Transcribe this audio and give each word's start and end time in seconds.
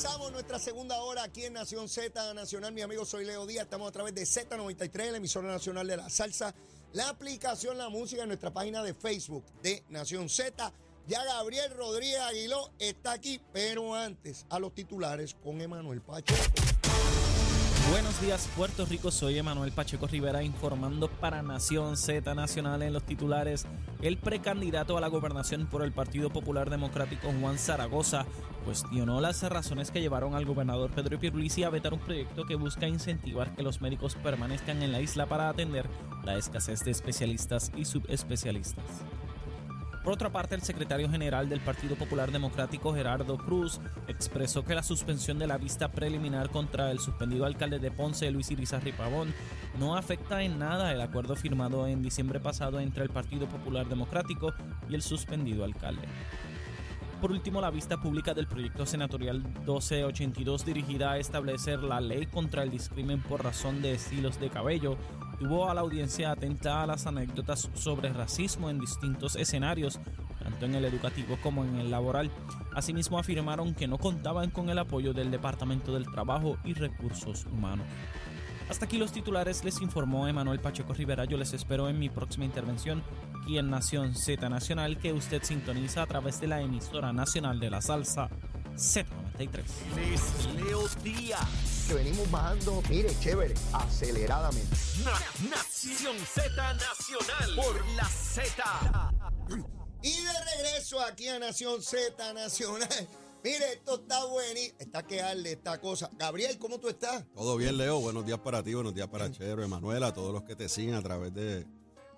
Comenzamos 0.00 0.32
nuestra 0.32 0.58
segunda 0.58 1.02
hora 1.02 1.24
aquí 1.24 1.44
en 1.44 1.52
Nación 1.52 1.86
Z 1.86 2.32
Nacional. 2.32 2.72
Mi 2.72 2.80
amigo 2.80 3.04
soy 3.04 3.26
Leo 3.26 3.44
Díaz. 3.44 3.64
Estamos 3.64 3.86
a 3.86 3.92
través 3.92 4.14
de 4.14 4.22
Z93, 4.22 5.10
la 5.10 5.18
emisora 5.18 5.48
nacional 5.48 5.86
de 5.86 5.98
la 5.98 6.08
salsa, 6.08 6.54
la 6.94 7.10
aplicación 7.10 7.76
La 7.76 7.90
Música 7.90 8.22
en 8.22 8.28
nuestra 8.28 8.50
página 8.50 8.82
de 8.82 8.94
Facebook 8.94 9.44
de 9.62 9.84
Nación 9.90 10.30
Z. 10.30 10.72
Ya 11.06 11.22
Gabriel 11.24 11.74
Rodríguez 11.76 12.18
Aguiló 12.20 12.70
está 12.78 13.12
aquí, 13.12 13.42
pero 13.52 13.94
antes 13.94 14.46
a 14.48 14.58
los 14.58 14.74
titulares 14.74 15.34
con 15.34 15.60
Emanuel 15.60 16.00
Pacheco. 16.00 16.69
Buenos 17.90 18.20
días, 18.20 18.48
Puerto 18.56 18.86
Rico. 18.86 19.10
Soy 19.10 19.36
Emanuel 19.36 19.72
Pacheco 19.72 20.06
Rivera 20.06 20.44
informando 20.44 21.08
para 21.08 21.42
Nación 21.42 21.96
Z 21.96 22.36
Nacional 22.36 22.82
en 22.82 22.92
los 22.92 23.02
titulares. 23.02 23.66
El 24.00 24.16
precandidato 24.16 24.96
a 24.96 25.00
la 25.00 25.08
gobernación 25.08 25.66
por 25.66 25.82
el 25.82 25.90
Partido 25.90 26.30
Popular 26.30 26.70
Democrático, 26.70 27.32
Juan 27.40 27.58
Zaragoza, 27.58 28.26
cuestionó 28.64 29.20
las 29.20 29.42
razones 29.42 29.90
que 29.90 30.00
llevaron 30.00 30.36
al 30.36 30.44
gobernador 30.44 30.92
Pedro 30.92 31.18
Pierluisi 31.18 31.64
a 31.64 31.70
vetar 31.70 31.92
un 31.92 31.98
proyecto 31.98 32.44
que 32.44 32.54
busca 32.54 32.86
incentivar 32.86 33.56
que 33.56 33.64
los 33.64 33.80
médicos 33.80 34.14
permanezcan 34.14 34.84
en 34.84 34.92
la 34.92 35.00
isla 35.00 35.26
para 35.26 35.48
atender 35.48 35.90
la 36.24 36.36
escasez 36.36 36.84
de 36.84 36.92
especialistas 36.92 37.72
y 37.74 37.86
subespecialistas. 37.86 38.84
Por 40.02 40.14
otra 40.14 40.30
parte, 40.30 40.54
el 40.54 40.62
secretario 40.62 41.10
general 41.10 41.50
del 41.50 41.60
Partido 41.60 41.94
Popular 41.94 42.32
Democrático, 42.32 42.94
Gerardo 42.94 43.36
Cruz, 43.36 43.80
expresó 44.08 44.64
que 44.64 44.74
la 44.74 44.82
suspensión 44.82 45.38
de 45.38 45.46
la 45.46 45.58
vista 45.58 45.92
preliminar 45.92 46.48
contra 46.48 46.90
el 46.90 47.00
suspendido 47.00 47.44
alcalde 47.44 47.78
de 47.78 47.90
Ponce, 47.90 48.30
Luis 48.30 48.50
Irizarry 48.50 48.92
Pavón, 48.92 49.34
no 49.78 49.96
afecta 49.96 50.42
en 50.42 50.58
nada 50.58 50.92
el 50.92 51.02
acuerdo 51.02 51.36
firmado 51.36 51.86
en 51.86 52.02
diciembre 52.02 52.40
pasado 52.40 52.80
entre 52.80 53.02
el 53.02 53.10
Partido 53.10 53.46
Popular 53.46 53.86
Democrático 53.88 54.54
y 54.88 54.94
el 54.94 55.02
suspendido 55.02 55.64
alcalde. 55.64 56.08
Por 57.20 57.32
último, 57.32 57.60
la 57.60 57.70
vista 57.70 57.98
pública 57.98 58.32
del 58.32 58.46
proyecto 58.46 58.86
senatorial 58.86 59.42
1282 59.42 60.64
dirigida 60.64 61.12
a 61.12 61.18
establecer 61.18 61.80
la 61.82 62.00
ley 62.00 62.24
contra 62.24 62.62
el 62.62 62.70
discrimen 62.70 63.20
por 63.20 63.44
razón 63.44 63.82
de 63.82 63.92
estilos 63.92 64.40
de 64.40 64.48
cabello 64.48 64.96
tuvo 65.40 65.70
a 65.70 65.74
la 65.74 65.80
audiencia 65.80 66.30
atenta 66.30 66.82
a 66.82 66.86
las 66.86 67.06
anécdotas 67.06 67.70
sobre 67.72 68.12
racismo 68.12 68.68
en 68.68 68.78
distintos 68.78 69.36
escenarios, 69.36 69.98
tanto 70.38 70.66
en 70.66 70.74
el 70.74 70.84
educativo 70.84 71.38
como 71.42 71.64
en 71.64 71.76
el 71.76 71.90
laboral. 71.90 72.30
Asimismo, 72.74 73.18
afirmaron 73.18 73.74
que 73.74 73.88
no 73.88 73.96
contaban 73.96 74.50
con 74.50 74.68
el 74.68 74.78
apoyo 74.78 75.14
del 75.14 75.30
Departamento 75.30 75.94
del 75.94 76.04
Trabajo 76.04 76.58
y 76.62 76.74
Recursos 76.74 77.46
Humanos. 77.46 77.86
Hasta 78.68 78.84
aquí 78.84 78.98
los 78.98 79.12
titulares, 79.12 79.64
les 79.64 79.80
informó 79.80 80.28
Emanuel 80.28 80.60
Pacheco 80.60 80.92
Rivera. 80.92 81.24
Yo 81.24 81.38
les 81.38 81.54
espero 81.54 81.88
en 81.88 81.98
mi 81.98 82.10
próxima 82.10 82.44
intervención 82.44 83.02
aquí 83.40 83.56
en 83.56 83.70
Nación 83.70 84.14
Z 84.14 84.46
Nacional, 84.50 84.98
que 84.98 85.14
usted 85.14 85.42
sintoniza 85.42 86.02
a 86.02 86.06
través 86.06 86.38
de 86.40 86.48
la 86.48 86.60
emisora 86.60 87.14
nacional 87.14 87.58
de 87.58 87.70
la 87.70 87.80
salsa 87.80 88.28
Z93. 89.40 89.64
Les 89.96 90.54
Leo 90.54 90.86
Díaz. 91.02 91.86
Que 91.88 91.94
venimos 91.94 92.30
bajando, 92.30 92.82
mire, 92.88 93.08
chévere, 93.20 93.54
aceleradamente. 93.72 94.76
Na- 95.04 95.48
Nación 95.50 96.16
Z 96.18 96.50
Nacional 96.74 97.56
por 97.56 97.86
la 97.96 98.04
Z. 98.04 99.12
Y 100.02 100.12
de 100.22 100.32
regreso 100.56 101.00
aquí 101.00 101.28
a 101.28 101.38
Nación 101.38 101.82
Z 101.82 102.32
Nacional. 102.34 103.08
Mire, 103.42 103.72
esto 103.72 103.94
está 104.02 104.24
buenísimo. 104.26 104.76
Está 104.78 105.06
que 105.06 105.16
darle 105.16 105.52
esta 105.52 105.80
cosa. 105.80 106.10
Gabriel, 106.18 106.58
¿cómo 106.58 106.78
tú 106.78 106.88
estás? 106.88 107.24
Todo 107.34 107.56
bien, 107.56 107.76
Leo. 107.78 107.98
Buenos 108.00 108.26
días 108.26 108.38
para 108.38 108.62
ti, 108.62 108.74
buenos 108.74 108.94
días 108.94 109.08
para 109.08 109.30
Chero, 109.30 109.62
Emanuela, 109.64 110.08
a 110.08 110.14
todos 110.14 110.32
los 110.32 110.42
que 110.44 110.54
te 110.54 110.68
siguen 110.68 110.94
a 110.94 111.02
través 111.02 111.32
de 111.34 111.66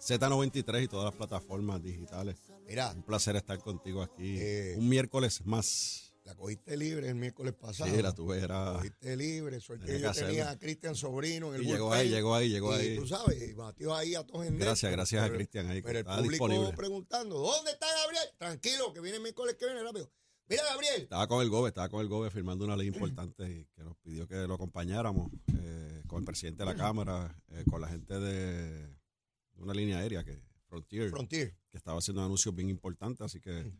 Z93 0.01 0.83
y 0.83 0.89
todas 0.89 1.05
las 1.07 1.15
plataformas 1.15 1.81
digitales. 1.83 2.37
Mira, 2.67 2.91
Un 2.91 3.03
placer 3.05 3.37
estar 3.37 3.59
contigo 3.61 4.03
aquí. 4.03 4.37
Eh. 4.39 4.75
Un 4.77 4.89
miércoles 4.89 5.41
más. 5.47 6.12
La 6.25 6.35
cogiste 6.37 6.77
libre 6.77 7.09
el 7.09 7.15
miércoles 7.17 7.53
pasado. 7.55 7.91
Sí, 7.95 8.01
la 8.01 8.15
tuve, 8.15 8.39
era. 8.39 8.75
Cogiste 8.75 9.17
libre. 9.17 9.61
Suerte 9.61 9.87
que 9.87 10.01
yo 10.01 10.13
tenía 10.13 10.51
a 10.51 10.59
Cristian 10.59 10.95
Sobrino 10.95 11.49
en 11.49 11.57
el 11.61 11.63
Y 11.63 11.73
llegó 11.73 11.87
bullpen. 11.87 12.01
ahí, 12.01 12.09
llegó 12.11 12.35
ahí, 12.35 12.49
llegó 12.49 12.73
y 12.77 12.81
ahí. 12.81 12.97
tú 12.97 13.07
sabes, 13.07 13.43
y 13.43 13.53
batió 13.55 13.95
ahí 13.95 14.15
a 14.15 14.25
todos 14.25 14.47
en 14.47 14.59
Gracias, 14.59 14.93
gracias 14.93 15.23
a 15.25 15.33
Cristian 15.33 15.69
ahí, 15.69 15.83
Pero 15.83 15.99
el 15.99 16.05
público 16.05 16.31
disponible. 16.31 16.73
preguntando, 16.77 17.39
¿dónde 17.39 17.73
está 17.73 17.87
Gabriel? 18.03 18.25
Tranquilo, 18.39 18.93
que 18.93 19.01
viene 19.01 19.17
el 19.17 19.23
miércoles 19.23 19.57
que 19.59 19.67
viene 19.67 19.83
rápido. 19.83 20.11
Mira, 20.49 20.63
Gabriel. 20.65 21.03
Estaba 21.03 21.27
con 21.29 21.41
el 21.43 21.49
GOBE, 21.49 21.69
estaba 21.69 21.89
con 21.89 22.01
el 22.03 22.09
GOBE 22.09 22.31
firmando 22.31 22.65
una 22.65 22.77
ley 22.77 22.87
importante 22.89 23.49
y 23.51 23.65
que 23.75 23.83
nos 23.83 23.97
pidió 23.97 24.27
que 24.29 24.37
lo 24.47 24.55
acompañáramos 24.55 25.31
eh, 25.59 26.03
con 26.07 26.19
el 26.21 26.25
presidente 26.25 26.63
de 26.65 26.67
la 26.71 26.77
Cámara, 26.77 27.35
eh, 27.51 27.65
con 27.71 27.81
la 27.81 27.89
gente 27.89 28.19
de, 28.21 28.87
de 28.87 29.63
una 29.63 29.73
línea 29.73 29.99
aérea, 29.99 30.23
que 30.25 30.41
Frontier, 30.69 31.11
Frontier. 31.11 31.55
que 31.71 31.79
estaba 31.79 31.99
haciendo 31.99 32.23
anuncios 32.23 32.55
bien 32.55 32.69
importantes, 32.69 33.23
así 33.25 33.41
que 33.41 33.73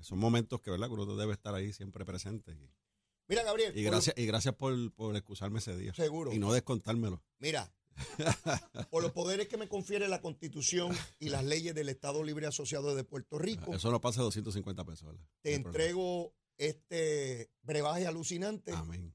son 0.00 0.18
momentos 0.18 0.60
que, 0.60 0.70
¿verdad? 0.70 0.88
que 0.88 0.94
uno 0.94 1.16
debe 1.16 1.32
estar 1.32 1.54
ahí 1.54 1.72
siempre 1.72 2.04
presente. 2.04 2.56
Mira, 3.28 3.42
Gabriel. 3.42 3.72
y 3.76 3.82
por- 3.82 3.92
gracias, 3.92 4.16
y 4.18 4.26
gracias 4.26 4.54
por, 4.54 4.92
por 4.92 5.16
excusarme 5.16 5.58
ese 5.58 5.76
día. 5.76 5.92
Seguro. 5.94 6.32
Y 6.32 6.38
no 6.38 6.52
descontármelo. 6.52 7.22
Mira, 7.38 7.72
por 8.90 9.02
los 9.02 9.12
poderes 9.12 9.48
que 9.48 9.56
me 9.56 9.68
confiere 9.68 10.06
la 10.08 10.20
Constitución 10.20 10.96
y 11.18 11.28
las 11.30 11.44
leyes 11.44 11.74
del 11.74 11.88
Estado 11.88 12.22
Libre 12.22 12.46
Asociado 12.46 12.94
de 12.94 13.04
Puerto 13.04 13.38
Rico, 13.38 13.74
Eso 13.74 13.90
no 13.90 14.00
pasa 14.00 14.20
de 14.20 14.24
250 14.26 14.84
pesos. 14.84 15.06
¿verdad? 15.08 15.24
te 15.42 15.58
No 15.58 15.66
entrego 15.68 16.34
este 16.58 17.50
brebaje 17.62 18.06
alucinante 18.06 18.72
Amén. 18.72 19.14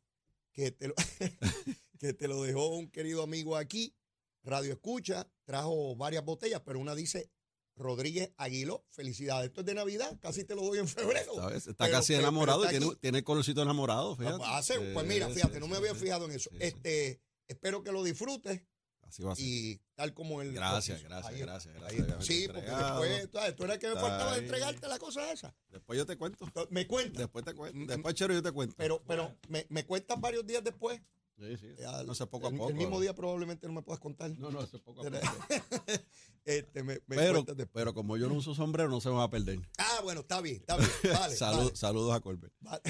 que 0.51 0.71
te, 0.71 0.87
lo, 0.89 0.95
que 1.99 2.13
te 2.13 2.27
lo 2.27 2.41
dejó 2.43 2.67
un 2.75 2.89
querido 2.89 3.23
amigo 3.23 3.55
aquí, 3.55 3.95
Radio 4.43 4.73
Escucha, 4.73 5.27
trajo 5.45 5.95
varias 5.95 6.25
botellas, 6.25 6.61
pero 6.65 6.79
una 6.79 6.95
dice 6.95 7.29
Rodríguez 7.75 8.31
Aguiló, 8.37 8.85
felicidades, 8.89 9.47
esto 9.49 9.61
es 9.61 9.65
de 9.65 9.73
Navidad, 9.73 10.17
casi 10.21 10.43
te 10.43 10.55
lo 10.55 10.61
doy 10.61 10.79
en 10.79 10.87
febrero. 10.87 11.33
¿Sabes? 11.35 11.67
Está 11.67 11.85
Pero- 11.85 11.97
casi 11.97 12.13
pero- 12.13 12.19
enamorado 12.23 12.61
pero 12.61 12.71
y 12.71 12.75
está 12.75 12.85
tiene, 12.85 12.99
tiene 13.01 13.17
el 13.19 13.23
colorcito 13.23 13.61
enamorado. 13.61 14.15
Fíjate. 14.15 14.37
Pues, 14.37 14.49
hace- 14.51 14.79
pues 14.93 15.05
mira, 15.07 15.29
fíjate, 15.29 15.59
no 15.59 15.67
me 15.67 15.77
había 15.77 15.95
fijado 15.95 16.25
en 16.25 16.31
eso. 16.31 16.49
Sí, 16.51 16.57
sí. 16.59 16.63
Este, 16.67 17.21
espero 17.47 17.83
que 17.83 17.91
lo 17.91 18.03
disfrutes 18.03 18.61
Así 19.01 19.23
va 19.23 19.33
a 19.33 19.35
ser. 19.35 19.45
y 19.45 19.81
tal 19.95 20.13
como 20.13 20.41
el 20.41 20.53
Gracias, 20.53 20.99
Ahí 20.99 21.03
gracias, 21.05 21.39
gracias, 21.39 21.75
ahí 21.83 21.97
gracias. 21.97 22.25
Sí, 22.25 22.43
porque 22.47 22.59
Entregado. 22.59 23.01
después, 23.01 23.29
tú 23.31 23.37
sabes, 23.37 23.55
tú 23.55 23.63
eras 23.63 23.73
el 23.75 23.79
que 23.81 23.87
me 23.87 23.93
faltaba 23.95 24.31
de 24.31 24.35
ahí. 24.37 24.43
entregarte 24.43 24.87
la 24.87 24.99
cosa 24.99 25.31
esa. 25.31 25.55
Después 25.69 25.97
yo 25.97 26.05
te 26.05 26.17
cuento. 26.17 26.45
Me 26.69 26.87
cuenta, 26.87 27.19
Después 27.19 27.43
te 27.43 27.53
cuento. 27.53 27.77
Mm, 27.77 27.87
Después, 27.87 28.15
Chero, 28.15 28.33
yo 28.33 28.43
te 28.43 28.51
cuento. 28.51 28.75
pero, 28.77 29.01
pero 29.05 29.35
me, 29.49 29.65
me 29.69 29.85
cuentas 29.85 30.19
varios 30.21 30.45
días 30.45 30.63
después. 30.63 31.01
Sí, 31.41 31.57
sí. 31.57 31.67
Ya, 31.79 32.03
No 32.03 32.13
sé, 32.15 32.25
poco 32.27 32.47
a 32.47 32.49
el, 32.49 32.57
poco. 32.57 32.69
el 32.69 32.75
mismo 32.75 32.99
día 33.01 33.13
probablemente 33.15 33.67
no 33.67 33.73
me 33.73 33.81
puedas 33.81 33.99
contar. 33.99 34.31
No, 34.37 34.51
no, 34.51 34.61
es 34.61 34.69
poco 34.69 35.01
a 35.01 35.09
poco. 35.09 35.17
este, 36.45 36.83
me, 36.83 36.95
me 37.07 37.15
Pero, 37.15 37.45
pero 37.73 37.93
como 37.93 38.17
yo 38.17 38.27
no 38.27 38.35
uso 38.35 38.55
sombrero, 38.55 38.89
no 38.89 39.01
se 39.01 39.09
me 39.09 39.15
va 39.15 39.23
a 39.23 39.29
perder. 39.29 39.59
Ah, 39.77 39.99
bueno, 40.03 40.21
está 40.21 40.41
bien, 40.41 40.57
está 40.57 40.77
bien. 40.77 40.89
Vale, 41.13 41.35
Salud- 41.35 41.63
vale, 41.65 41.75
Saludos 41.75 42.13
a 42.15 42.19
Colbert. 42.21 42.53
vale. 42.61 42.81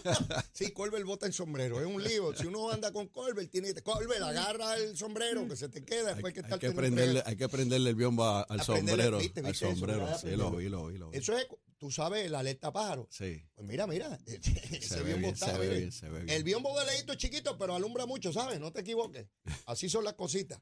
sí, 0.52 0.70
Colbert 0.72 1.04
bota 1.04 1.26
el 1.26 1.32
sombrero. 1.32 1.80
Es 1.80 1.86
un 1.86 2.02
lío. 2.02 2.34
Si 2.36 2.46
uno 2.46 2.70
anda 2.70 2.92
con 2.92 3.08
Colbert, 3.08 3.50
tiene 3.50 3.72
que. 3.74 3.82
Colbert, 3.82 4.22
agarra 4.22 4.76
el 4.76 4.96
sombrero 4.96 5.46
que 5.48 5.56
se 5.56 5.68
te 5.68 5.84
queda 5.84 6.08
Hay, 6.08 6.14
después 6.14 6.34
que 6.34 6.40
hay 6.40 6.44
está 6.44 6.58
que 6.58 6.72
prenderle, 6.72 7.22
hay 7.26 7.36
que 7.36 7.48
prenderle 7.48 7.90
el 7.90 7.96
biombo 7.96 8.24
al 8.24 8.60
sombrero. 8.62 9.18
al 9.18 9.54
sombrero. 9.54 10.18
Sí, 10.18 10.36
lo 10.36 10.48
aprenderlo. 10.48 10.56
vi, 10.56 10.68
lo 10.68 10.86
vi, 10.86 10.98
lo 10.98 11.10
vi. 11.10 11.18
Eso 11.18 11.36
es, 11.36 11.46
tú 11.80 11.90
sabes, 11.90 12.30
la 12.30 12.40
alerta 12.40 12.70
pájaro. 12.72 13.08
Sí. 13.10 13.42
Pues 13.54 13.66
mira, 13.66 13.86
mira. 13.86 14.16
Se 14.26 14.36
Ese 14.76 15.02
biombo 15.02 15.20
bien, 15.20 15.34
está, 15.34 15.46
se 15.46 15.58
ve 15.58 15.68
bien, 15.78 15.90
se 15.90 16.08
ve 16.10 16.22
bien. 16.24 16.36
El 16.36 16.44
biombo 16.44 16.78
de 16.78 16.86
leíto 16.86 17.12
es 17.12 17.18
chiquito, 17.18 17.58
pero 17.58 17.74
alumbra 17.74 18.06
mucho, 18.06 18.32
¿sabes? 18.32 18.60
No 18.60 18.70
te 18.70 18.82
equivoques. 18.82 19.26
Así 19.66 19.88
son 19.88 20.04
las 20.04 20.14
cositas. 20.14 20.60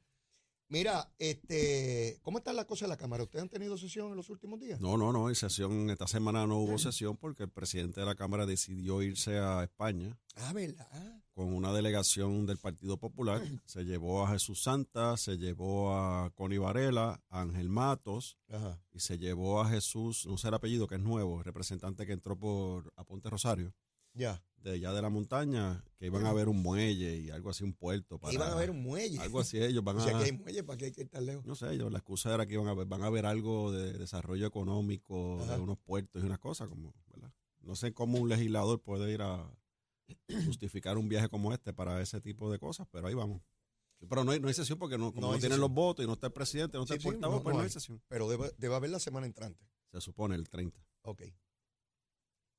Mira, 0.71 1.11
este, 1.17 2.19
¿cómo 2.21 2.37
están 2.37 2.55
las 2.55 2.65
cosas 2.65 2.83
en 2.83 2.89
la 2.89 2.97
Cámara? 2.97 3.23
¿Ustedes 3.23 3.41
han 3.41 3.49
tenido 3.49 3.75
sesión 3.75 4.11
en 4.11 4.15
los 4.17 4.29
últimos 4.29 4.59
días? 4.59 4.79
No, 4.79 4.97
no, 4.97 5.11
no, 5.11 5.27
en 5.27 5.33
sesión, 5.33 5.89
esta 5.89 6.05
semana 6.05 6.45
no 6.45 6.59
hubo 6.59 6.77
sesión 6.77 7.17
porque 7.17 7.41
el 7.43 7.49
presidente 7.49 7.99
de 8.01 8.05
la 8.05 8.13
Cámara 8.13 8.45
decidió 8.45 9.01
irse 9.01 9.39
a 9.39 9.63
España 9.63 10.15
Ah, 10.35 10.53
¿verdad? 10.53 11.23
con 11.33 11.53
una 11.53 11.73
delegación 11.73 12.45
del 12.45 12.57
Partido 12.59 12.97
Popular. 12.97 13.41
Se 13.65 13.83
llevó 13.83 14.23
a 14.23 14.29
Jesús 14.31 14.61
Santa, 14.61 15.17
se 15.17 15.37
llevó 15.37 15.95
a 15.95 16.29
Connie 16.35 16.59
Varela, 16.59 17.19
a 17.29 17.41
Ángel 17.41 17.69
Matos 17.69 18.37
Ajá. 18.49 18.79
y 18.91 18.99
se 18.99 19.17
llevó 19.17 19.61
a 19.61 19.69
Jesús, 19.69 20.27
no 20.27 20.37
sé 20.37 20.49
el 20.49 20.53
apellido, 20.53 20.87
que 20.87 20.95
es 20.95 21.01
nuevo, 21.01 21.39
el 21.39 21.45
representante 21.45 22.05
que 22.05 22.13
entró 22.13 22.37
por 22.37 22.93
Aponte 22.95 23.29
Rosario, 23.29 23.73
Ya. 24.19 24.43
de 24.57 24.71
allá 24.73 24.91
de 24.91 25.01
la 25.01 25.09
montaña, 25.09 25.83
que 25.97 26.07
iban 26.07 26.25
a 26.25 26.33
ver 26.33 26.49
un 26.49 26.61
muelle 26.61 27.15
y 27.17 27.29
algo 27.29 27.49
así, 27.49 27.63
un 27.63 27.73
puerto. 27.73 28.19
Para, 28.19 28.33
Iban 28.33 28.51
a 28.51 28.55
ver 28.55 28.69
un 28.71 28.83
muelle. 28.83 29.17
Algo 29.19 29.39
así, 29.39 29.57
ellos 29.57 29.83
van 29.83 29.95
O 29.97 30.01
sea, 30.01 30.15
a... 30.15 30.19
que 30.19 30.25
hay 30.25 30.31
muelle 30.33 30.63
para 30.63 30.77
que 30.77 30.85
hay 30.85 30.91
que 30.91 31.01
estar 31.03 31.23
lejos. 31.23 31.45
No 31.45 31.55
sé, 31.55 31.71
ellos, 31.73 31.89
la 31.91 31.99
excusa 31.99 32.33
era 32.35 32.45
que 32.45 32.53
iban 32.55 32.67
a 32.67 32.73
ver, 32.73 32.85
van 32.85 33.01
a 33.03 33.09
ver 33.09 33.25
algo 33.25 33.71
de 33.71 33.93
desarrollo 33.93 34.45
económico, 34.45 35.39
Ajá. 35.41 35.55
de 35.55 35.61
unos 35.61 35.77
puertos 35.79 36.21
y 36.21 36.25
unas 36.25 36.39
cosas, 36.39 36.67
como, 36.67 36.93
¿verdad? 37.07 37.31
no 37.61 37.75
sé 37.75 37.93
cómo 37.93 38.17
un 38.19 38.27
legislador 38.29 38.81
puede 38.81 39.11
ir 39.13 39.21
a 39.21 39.49
justificar 40.45 40.97
un 40.97 41.07
viaje 41.07 41.29
como 41.29 41.53
este 41.53 41.71
para 41.73 42.01
ese 42.01 42.19
tipo 42.19 42.51
de 42.51 42.59
cosas, 42.59 42.85
pero 42.91 43.07
ahí 43.07 43.13
vamos. 43.13 43.41
Pero 44.09 44.23
no 44.23 44.31
hay, 44.31 44.39
no 44.39 44.47
hay 44.47 44.53
sesión 44.53 44.77
porque 44.79 44.97
no, 44.97 45.13
como 45.13 45.27
No 45.27 45.33
tienen 45.33 45.41
sesión. 45.41 45.61
los 45.61 45.71
votos 45.71 46.03
y 46.03 46.07
no 46.07 46.13
está 46.13 46.27
el 46.27 46.33
presidente, 46.33 46.77
no 46.77 46.83
está 46.83 46.93
Sí, 46.93 46.97
el 46.97 47.01
sí, 47.01 47.07
portavoz, 47.09 47.37
no- 47.37 47.43
pues 47.43 47.55
no 47.55 47.61
hay. 47.61 47.69
sesión. 47.69 48.01
Pero 48.07 48.29
debe, 48.29 48.51
debe 48.57 48.75
haber 48.75 48.89
la 48.91 48.99
semana 48.99 49.25
entrante. 49.25 49.65
Se 49.91 49.99
supone 50.01 50.35
el 50.35 50.47
30. 50.49 50.79
Ok. 51.01 51.23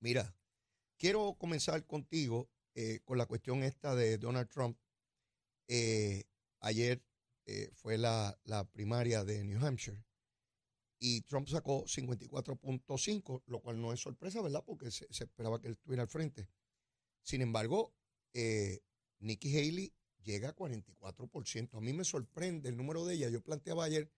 Mira, 0.01 0.35
quiero 1.01 1.35
comenzar 1.39 1.87
contigo 1.87 2.51
eh, 2.75 3.01
con 3.05 3.17
la 3.17 3.27
cuestión 3.27 3.65
esta 3.65 3.97
de 3.97 4.19
Donald 4.19 4.49
Trump. 4.49 4.79
Eh, 5.67 6.25
ayer 6.61 7.03
eh, 7.47 7.71
fue 7.73 7.97
la, 7.97 8.39
la 8.45 8.65
primaria 8.71 9.25
de 9.25 9.43
New 9.43 9.65
Hampshire 9.65 10.05
y 10.99 11.23
Trump 11.23 11.49
sacó 11.49 11.85
54.5, 11.85 13.43
lo 13.47 13.61
cual 13.61 13.81
no 13.81 13.95
es 13.95 14.01
sorpresa, 14.01 14.43
¿verdad? 14.43 14.63
Porque 14.65 14.91
se, 14.91 15.07
se 15.11 15.25
esperaba 15.25 15.59
que 15.59 15.69
él 15.69 15.73
estuviera 15.73 16.03
al 16.03 16.09
frente. 16.09 16.47
Sin 17.23 17.41
embargo, 17.41 17.95
Nikki 19.21 19.57
Haley 19.57 19.95
llega 20.23 20.51
a 20.51 20.55
44%. 20.55 21.79
A 21.79 21.81
mí 21.81 21.95
me 21.95 22.05
sorprende 22.05 22.69
el 22.69 22.77
número 22.77 23.07
de 23.07 23.15
ella. 23.15 23.31
Yo 23.31 23.41
planteaba 23.41 23.85
ayer 23.85 24.13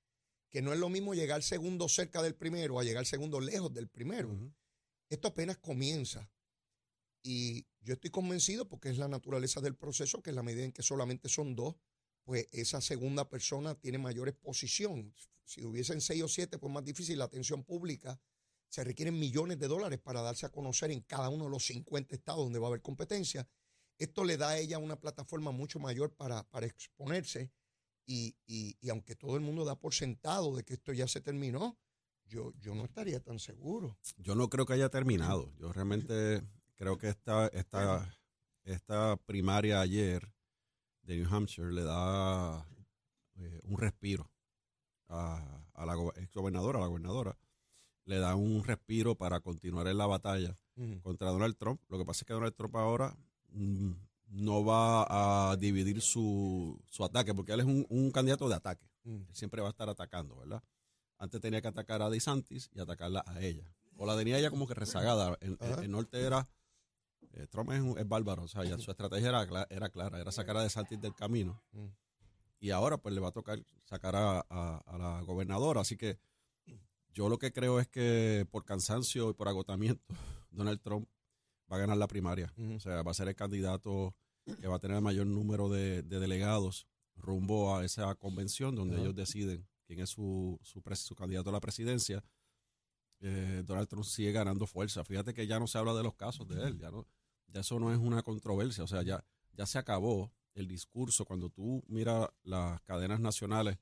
que 0.50 0.61
no 0.61 0.73
es 0.73 0.81
lo 0.81 0.88
mismo 0.88 1.14
llegar 1.14 1.44
segundo 1.44 1.88
cerca 1.88 2.20
del 2.20 2.34
primero 2.34 2.81
a 2.81 2.84
llegar 2.84 3.06
segundo 3.06 3.40
lejos 3.40 3.73
del 3.73 3.88
primero. 3.88 4.37
Esto 5.08 5.29
apenas 5.29 5.58
comienza. 5.58 6.29
Y 7.22 7.66
yo 7.80 7.94
estoy 7.94 8.10
convencido, 8.10 8.69
porque 8.69 8.88
es 8.90 8.98
la 8.98 9.08
naturaleza 9.08 9.60
del 9.60 9.76
proceso, 9.76 10.22
que 10.22 10.30
en 10.30 10.36
la 10.36 10.42
medida 10.42 10.64
en 10.64 10.72
que 10.72 10.82
solamente 10.82 11.28
son 11.28 11.54
dos, 11.54 11.76
pues 12.24 12.48
esa 12.52 12.80
segunda 12.80 13.28
persona 13.28 13.74
tiene 13.74 13.98
mayor 13.98 14.28
exposición. 14.28 15.14
Si 15.44 15.64
hubiesen 15.64 16.00
seis 16.00 16.22
o 16.22 16.28
siete, 16.28 16.58
pues 16.58 16.72
más 16.72 16.84
difícil 16.84 17.19
la 17.19 17.24
atención 17.24 17.64
pública. 17.64 18.20
Se 18.69 18.82
requieren 18.84 19.19
millones 19.19 19.58
de 19.58 19.69
dólares 19.69 19.98
para 20.00 20.22
darse 20.22 20.46
a 20.46 20.48
conocer 20.50 20.90
en 20.90 21.00
cada 21.02 21.28
uno 21.28 21.44
de 21.44 21.50
los 21.50 21.64
50 21.66 22.14
estados 22.14 22.42
donde 22.44 22.58
va 22.58 22.66
a 22.66 22.70
haber 22.70 22.80
competencia. 22.82 23.46
Esto 23.98 24.24
le 24.24 24.36
da 24.36 24.50
a 24.50 24.58
ella 24.58 24.78
una 24.78 24.98
plataforma 24.98 25.50
mucho 25.50 25.78
mayor 25.78 26.14
para, 26.14 26.42
para 26.48 26.66
exponerse. 26.66 27.52
Y, 28.06 28.36
y- 28.46 28.76
y 28.80 28.88
aunque 28.88 29.14
todo 29.14 29.36
el 29.36 29.42
mundo 29.42 29.64
da 29.64 29.78
por 29.78 29.94
sentado 29.94 30.56
de 30.56 30.64
que 30.64 30.74
esto 30.74 30.92
ya 30.92 31.06
se 31.06 31.20
terminó, 31.20 31.78
yo, 32.24 32.52
yo 32.58 32.74
no 32.74 32.84
estaría 32.84 33.20
tan 33.20 33.38
seguro. 33.38 33.98
Yo 34.16 34.34
no 34.34 34.48
creo 34.48 34.64
que 34.64 34.72
haya 34.72 34.88
terminado. 34.88 35.52
Yo 35.58 35.72
realmente 35.72 36.42
creo 36.82 36.99
que 36.99 37.08
esta, 37.08 37.46
esta, 37.49 38.12
esta 38.64 39.17
primaria 39.25 39.81
ayer 39.81 40.29
de 41.02 41.14
New 41.17 41.32
Hampshire 41.32 41.73
le 41.73 41.84
da 41.84 42.67
eh, 43.37 43.61
un 43.62 43.79
respiro 43.79 44.29
a, 45.08 45.64
a 45.75 45.87
la 45.87 45.94
go- 45.94 46.12
exgobernadora, 46.17 46.79
a 46.79 46.82
la 46.82 46.88
gobernadora. 46.88 47.38
Le 48.05 48.19
da 48.19 48.34
un 48.34 48.64
respiro 48.64 49.14
para 49.14 49.38
continuar 49.38 49.87
en 49.87 49.96
la 49.96 50.06
batalla 50.06 50.58
contra 51.02 51.29
Donald 51.31 51.56
Trump. 51.56 51.81
Lo 51.88 51.99
que 51.99 52.05
pasa 52.05 52.23
es 52.23 52.26
que 52.26 52.32
Donald 52.32 52.55
Trump 52.56 52.75
ahora 52.75 53.17
mm, 53.50 53.93
no 54.31 54.64
va 54.64 55.50
a 55.52 55.56
dividir 55.56 56.00
su, 56.00 56.82
su 56.88 57.05
ataque, 57.05 57.32
porque 57.32 57.52
él 57.52 57.61
es 57.61 57.67
un, 57.67 57.87
un 57.90 58.11
candidato 58.11 58.49
de 58.49 58.56
ataque. 58.56 58.90
Mm. 59.05 59.14
Él 59.29 59.34
siempre 59.37 59.61
va 59.62 59.69
a 59.69 59.70
estar 59.70 59.88
atacando, 59.88 60.34
¿verdad? 60.37 60.64
Antes 61.19 61.40
tenía 61.40 61.62
que 61.62 61.69
atacar 61.69 62.02
a 62.02 62.11
DeSantis 62.11 62.70
y 62.75 62.81
atacarla 62.81 63.23
a 63.25 63.40
ella. 63.40 63.73
O 63.96 64.05
la 64.05 64.17
tenía 64.17 64.37
ella 64.38 64.50
como 64.50 64.67
que 64.67 64.75
rezagada. 64.75 65.38
Ajá. 65.61 65.84
en 65.84 65.90
norte 65.93 66.20
era. 66.20 66.49
Eh, 67.34 67.46
Trump 67.49 67.70
es, 67.73 67.81
un- 67.81 67.99
es 67.99 68.08
bárbaro. 68.08 68.43
O 68.44 68.49
sea, 68.49 68.64
ya 68.64 68.79
su 68.79 68.90
estrategia 68.90 69.29
era, 69.31 69.46
cla- 69.49 69.67
era 69.70 69.88
clara: 69.88 70.20
era 70.20 70.31
sacar 70.32 70.56
a 70.56 70.62
DeSantis 70.62 71.00
del 71.00 71.14
camino. 71.14 71.62
Mm. 71.73 71.87
Y 72.61 72.70
ahora, 72.70 72.99
pues 72.99 73.14
le 73.14 73.20
va 73.20 73.29
a 73.29 73.32
tocar 73.32 73.62
sacar 73.84 74.14
a, 74.17 74.44
a- 74.49 74.82
a 74.87 74.99
la 74.99 75.20
gobernadora. 75.23 75.81
Así 75.81 75.96
que 75.96 76.19
yo 77.12 77.29
lo 77.29 77.38
que 77.38 77.52
creo 77.52 77.81
es 77.81 77.88
que 77.88 78.46
por 78.50 78.64
cansancio 78.64 79.31
y 79.31 79.34
por 79.34 79.49
agotamiento, 79.49 80.02
Donald 80.50 80.81
Trump 80.81 81.08
va 81.70 81.76
a 81.76 81.81
ganar 81.81 81.96
la 81.96 82.06
primaria. 82.06 82.52
Ujú. 82.56 82.75
O 82.75 82.81
sea, 82.81 83.02
va 83.02 83.11
a 83.11 83.14
ser 83.14 83.29
el 83.29 83.34
candidato 83.37 84.14
que 84.61 84.67
va 84.69 84.76
a 84.76 84.79
tener 84.79 84.96
el 84.96 85.02
mayor 85.02 85.26
número 85.26 85.69
de, 85.69 86.02
de 86.02 86.19
delegados 86.20 86.87
rumbo 87.17 87.76
a 87.76 87.84
esa 87.84 88.14
convención 88.17 88.75
donde 88.75 88.94
Ajá. 88.96 89.02
ellos 89.05 89.14
deciden 89.14 89.67
quién 89.87 90.00
es 90.00 90.11
su, 90.11 90.58
su, 90.62 90.82
pres- 90.82 90.96
su 91.05 91.14
candidato 91.14 91.50
a 91.50 91.52
la 91.52 91.61
presidencia. 91.61 92.25
Eh, 93.20 93.62
Donald 93.64 93.88
Trump 93.88 94.05
sigue 94.05 94.32
ganando 94.32 94.67
fuerza. 94.67 95.05
Fíjate 95.05 95.32
que 95.32 95.46
ya 95.46 95.61
no 95.61 95.67
se 95.69 95.79
habla 95.79 95.94
de 95.94 96.02
los 96.02 96.14
casos 96.14 96.49
de 96.49 96.61
él, 96.64 96.79
ya 96.79 96.90
no, 96.90 97.06
ya 97.48 97.60
eso 97.60 97.78
no 97.78 97.92
es 97.92 97.98
una 97.98 98.22
controversia, 98.22 98.84
o 98.84 98.86
sea, 98.86 99.02
ya, 99.02 99.24
ya 99.52 99.66
se 99.66 99.78
acabó 99.78 100.32
el 100.54 100.66
discurso. 100.68 101.24
Cuando 101.24 101.50
tú 101.50 101.82
miras 101.88 102.28
las 102.42 102.80
cadenas 102.82 103.20
nacionales, 103.20 103.78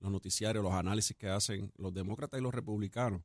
los 0.00 0.10
noticiarios, 0.10 0.64
los 0.64 0.72
análisis 0.72 1.16
que 1.16 1.28
hacen 1.28 1.72
los 1.76 1.94
demócratas 1.94 2.40
y 2.40 2.42
los 2.42 2.54
republicanos, 2.54 3.22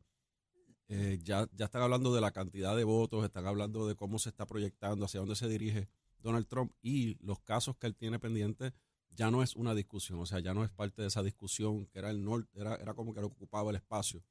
eh, 0.89 1.19
ya, 1.21 1.47
ya 1.53 1.65
están 1.65 1.81
hablando 1.81 2.13
de 2.13 2.21
la 2.21 2.31
cantidad 2.31 2.75
de 2.75 2.83
votos, 2.83 3.25
están 3.25 3.45
hablando 3.45 3.87
de 3.87 3.95
cómo 3.95 4.19
se 4.19 4.29
está 4.29 4.45
proyectando, 4.45 5.05
hacia 5.05 5.19
dónde 5.19 5.35
se 5.35 5.49
dirige 5.49 5.89
Donald 6.19 6.47
Trump 6.47 6.71
y 6.81 7.15
los 7.25 7.39
casos 7.41 7.75
que 7.77 7.87
él 7.87 7.95
tiene 7.95 8.19
pendientes 8.19 8.73
ya 9.09 9.31
no 9.31 9.41
es 9.41 9.55
una 9.55 9.73
discusión, 9.73 10.19
o 10.19 10.25
sea, 10.25 10.39
ya 10.39 10.53
no 10.53 10.63
es 10.63 10.69
parte 10.69 11.01
de 11.01 11.07
esa 11.07 11.23
discusión 11.23 11.87
que 11.87 11.99
era 11.99 12.11
el 12.11 12.23
norte, 12.23 12.49
era, 12.53 12.75
era 12.75 12.93
como 12.93 13.13
que 13.13 13.21
lo 13.21 13.27
ocupaba 13.27 13.71
el 13.71 13.77
espacio. 13.77 14.23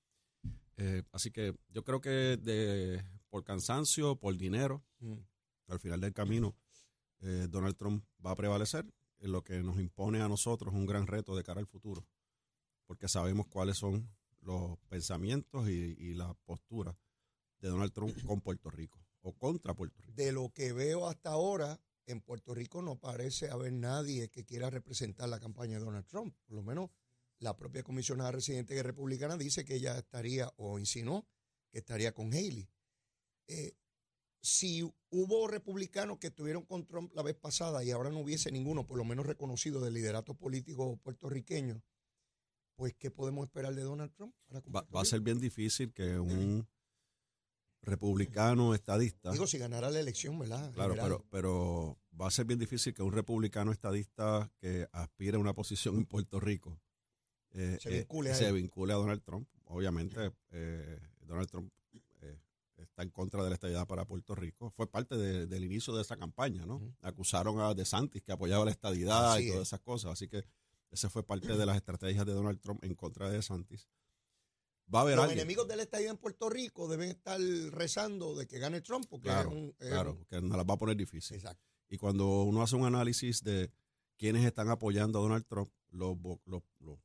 Eh, 0.77 1.03
así 1.13 1.31
que 1.31 1.55
yo 1.71 1.83
creo 1.83 2.01
que 2.01 2.37
de, 2.37 3.03
por 3.29 3.43
cansancio, 3.43 4.17
por 4.17 4.37
dinero, 4.37 4.85
Mm. 5.01 5.15
Al 5.69 5.81
final 5.81 6.01
del 6.01 6.13
camino, 6.13 6.57
eh, 7.21 7.47
Donald 7.49 7.77
Trump 7.77 8.05
va 8.25 8.33
a 8.33 8.37
prevalecer 8.37 8.87
en 9.19 9.33
lo 9.33 9.43
que 9.43 9.63
nos 9.63 9.81
impone 9.81 10.21
a 10.21 10.29
nosotros 10.29 10.75
un 10.75 10.87
gran 10.87 11.07
reto 11.07 11.35
de 11.37 11.43
cara 11.43 11.61
al 11.61 11.67
futuro, 11.67 12.07
porque 12.87 13.09
sabemos 13.09 13.47
cuáles 13.47 13.79
son 13.79 14.09
los 14.41 14.79
pensamientos 14.89 15.69
y, 15.69 15.97
y 15.99 16.15
la 16.15 16.35
postura 16.45 16.97
de 17.61 17.69
Donald 17.69 17.93
Trump 17.93 18.15
con 18.27 18.41
Puerto 18.41 18.71
Rico 18.71 19.05
o 19.23 19.33
contra 19.33 19.75
Puerto 19.75 20.03
Rico. 20.03 20.15
De 20.15 20.33
lo 20.33 20.51
que 20.51 20.73
veo 20.73 21.09
hasta 21.09 21.31
ahora, 21.31 21.81
en 22.07 22.21
Puerto 22.21 22.55
Rico 22.55 22.83
no 22.83 22.99
parece 22.99 23.51
haber 23.51 23.73
nadie 23.73 24.29
que 24.29 24.45
quiera 24.45 24.71
representar 24.71 25.29
la 25.29 25.41
campaña 25.41 25.79
de 25.79 25.85
Donald 25.85 26.07
Trump. 26.07 26.35
Por 26.47 26.57
lo 26.57 26.63
menos 26.63 26.91
la 27.39 27.57
propia 27.57 27.83
comisionada 27.83 28.33
residente 28.33 28.81
republicana 28.83 29.37
dice 29.37 29.65
que 29.65 29.75
ella 29.75 29.99
estaría, 29.99 30.51
o 30.57 30.79
insinuó, 30.79 31.27
que 31.71 31.79
estaría 31.79 32.13
con 32.13 32.33
Haley. 32.33 32.69
Eh, 33.49 33.75
si 34.47 34.89
hubo 35.11 35.49
republicanos 35.49 36.19
que 36.19 36.29
estuvieron 36.29 36.65
con 36.65 36.87
Trump 36.87 37.13
la 37.15 37.23
vez 37.23 37.35
pasada 37.35 37.83
y 37.83 37.91
ahora 37.91 38.11
no 38.11 38.21
hubiese 38.21 38.53
ninguno, 38.53 38.87
por 38.87 38.97
lo 38.97 39.05
menos 39.05 39.27
reconocido 39.27 39.81
del 39.81 39.95
liderato 39.95 40.35
político 40.35 40.97
puertorriqueño, 40.99 41.83
pues 42.77 42.95
¿qué 42.95 43.11
podemos 43.11 43.45
esperar 43.45 43.75
de 43.75 43.83
Donald 43.83 44.13
Trump? 44.15 44.35
Va, 44.73 45.01
a 45.01 45.05
ser 45.05 45.21
bien 45.21 45.41
difícil 45.41 45.93
que 45.93 46.21
un 46.21 46.69
republicano 47.83 48.73
estadista, 48.73 49.33
Digo, 49.33 49.49
si 49.49 49.59
ganara 49.59 49.91
la 49.91 49.99
elección, 49.99 50.39
¿verdad? 50.39 50.73
claro, 50.73 50.95
pero, 50.95 51.27
pero 51.29 51.99
va 52.21 52.29
a 52.29 52.31
ser 52.31 52.47
bien 52.47 52.61
difícil 52.61 52.95
que 52.95 53.03
un 53.03 53.13
republicano 53.13 53.73
estadista 53.73 54.51
que 54.59 54.87
aspire 54.93 55.37
a 55.37 55.41
una 55.41 55.55
posición 55.55 55.97
en 55.97 56.07
Puerto 56.07 56.39
Rico 56.39 56.81
eh, 57.51 57.79
Se 57.81 57.89
eh, 57.89 57.99
vincule 57.99 58.31
a 58.31 58.35
se 58.35 58.53
vincule 58.53 58.93
a 58.93 58.97
Donald 58.97 59.23
Trump. 59.23 59.49
Obviamente, 59.65 60.33
eh, 60.51 61.01
Donald 61.23 61.49
Trump 61.49 61.73
eh, 61.73 61.86
está 62.83 63.03
en 63.03 63.11
contra 63.11 63.43
de 63.43 63.49
la 63.51 63.55
estadidad 63.55 63.87
para 63.87 64.05
Puerto 64.05 64.35
Rico. 64.35 64.71
Fue 64.71 64.91
parte 64.91 65.17
de- 65.17 65.47
del 65.47 65.65
inicio 65.65 65.95
de 65.95 66.03
esa 66.03 66.17
campaña, 66.17 66.67
¿no? 66.67 66.81
Acusaron 67.03 67.59
a 67.61 67.75
DeSantis 67.75 68.23
que 68.23 68.33
apoyaba 68.33 68.65
la 68.65 68.71
estadidad 68.71 69.33
Así 69.35 69.45
y 69.45 69.49
todas 69.49 69.63
es. 69.63 69.69
esas 69.69 69.81
cosas. 69.81 70.13
Así 70.13 70.29
que 70.29 70.45
ese 70.91 71.09
fue 71.09 71.23
parte 71.25 71.57
de 71.57 71.67
las 71.67 71.77
estrategias 71.77 72.27
de 72.27 72.33
Donald 72.33 72.61
Trump 72.61 72.83
en 72.85 72.95
contra 72.95 73.29
de 73.29 73.37
DeSantis. 73.37 73.89
Va 74.95 75.01
a 75.01 75.03
haber 75.03 75.17
Los 75.17 75.25
alguien. 75.25 75.41
enemigos 75.41 75.67
de 75.67 75.77
la 75.77 75.83
estadía 75.83 76.11
en 76.11 76.17
Puerto 76.17 76.49
Rico 76.49 76.87
deben 76.89 77.09
estar 77.11 77.41
rezando 77.73 78.37
de 78.37 78.47
que 78.47 78.59
gane 78.61 78.81
Trump, 78.83 79.05
porque 79.11 79.29
Claro, 79.29 79.49
es 79.51 79.55
un. 79.57 79.75
es 79.81 79.89
Claro, 79.89 80.13
un- 80.13 80.25
que 80.27 80.41
nos 80.41 80.57
las 80.57 80.67
va 80.67 80.75
a 80.75 80.79
poner 80.79 80.97
difícil. 80.97 81.37
exacto. 81.37 81.65
Y 81.89 81.97
cuando 81.99 82.45
uno 82.45 82.63
hace 82.63 82.77
un 82.77 82.85
análisis 82.85 83.43
de 83.43 83.73
quiénes 84.17 84.45
están 84.45 84.69
apoyando 84.69 85.19
a 85.19 85.23
Donald 85.23 85.45
Trump, 85.47 85.71
los, 85.91 86.17
los- 86.45 86.63
los 86.79 86.99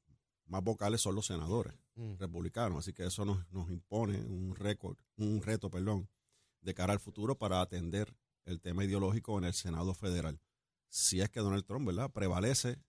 más 0.46 0.64
vocales 0.64 1.02
son 1.02 1.16
los 1.16 1.26
senadores 1.26 1.74
Mm. 1.96 2.16
republicanos. 2.18 2.80
Así 2.80 2.94
que 2.94 3.06
eso 3.06 3.26
nos, 3.26 3.50
nos 3.52 3.70
impone 3.70 4.18
un 4.22 4.56
récord, 4.56 4.98
un 5.18 5.42
reto, 5.42 5.70
perdón, 5.70 6.10
de 6.62 6.74
cara 6.74 6.94
al 6.94 7.00
futuro 7.00 7.38
para 7.38 7.62
atender 7.62 8.16
el 8.46 8.62
tema 8.62 8.84
ideológico 8.84 9.38
en 9.38 9.46
el 9.46 9.54
Senado 9.54 9.94
federal. 9.94 10.40
Si 10.88 11.22
es 11.22 11.30
que 11.30 11.40
Donald 11.40 11.66
Trump, 11.66 11.88
¿verdad?, 11.88 12.12
prevalece 12.12 12.80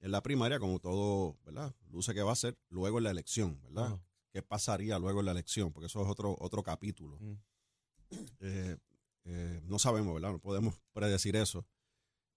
en 0.00 0.10
la 0.10 0.22
primaria, 0.22 0.58
como 0.58 0.78
todo, 0.78 1.38
¿verdad?, 1.44 1.74
luce 1.90 2.14
que 2.14 2.22
va 2.22 2.32
a 2.32 2.36
ser 2.36 2.58
luego 2.68 2.98
en 2.98 3.04
la 3.04 3.10
elección, 3.10 3.60
¿verdad? 3.62 4.00
¿Qué 4.30 4.42
pasaría 4.42 4.98
luego 4.98 5.20
en 5.20 5.26
la 5.26 5.32
elección? 5.32 5.72
Porque 5.72 5.86
eso 5.86 6.02
es 6.02 6.08
otro, 6.08 6.36
otro 6.40 6.62
capítulo. 6.62 7.18
Mm. 7.20 7.34
Eh, 8.40 8.76
eh, 9.24 9.60
no 9.64 9.78
sabemos, 9.78 10.14
¿verdad? 10.14 10.32
No 10.32 10.38
podemos 10.40 10.74
predecir 10.92 11.36
eso. 11.36 11.66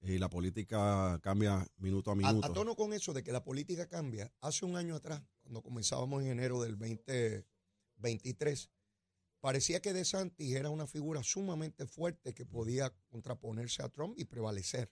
Y 0.01 0.19
la 0.19 0.29
política 0.29 1.19
cambia 1.21 1.67
minuto 1.77 2.11
a 2.11 2.13
A, 2.13 2.15
minuto. 2.15 2.45
a 2.47 2.53
tono 2.53 2.75
con 2.75 2.93
eso 2.93 3.13
de 3.13 3.23
que 3.23 3.31
la 3.31 3.43
política 3.43 3.87
cambia, 3.87 4.31
hace 4.41 4.65
un 4.65 4.75
año 4.75 4.95
atrás, 4.95 5.23
cuando 5.47 5.61
comenzábamos 5.61 6.23
en 6.23 6.31
enero 6.31 6.61
del 6.61 6.77
2023, 6.77 8.69
parecía 9.39 9.81
que 9.81 9.93
DeSantis 9.93 10.53
era 10.53 10.69
una 10.69 10.87
figura 10.87 11.23
sumamente 11.23 11.87
fuerte 11.87 12.33
que 12.33 12.45
podía 12.45 12.93
contraponerse 13.07 13.81
a 13.81 13.87
Trump 13.87 14.19
y 14.19 14.25
prevalecer. 14.25 14.91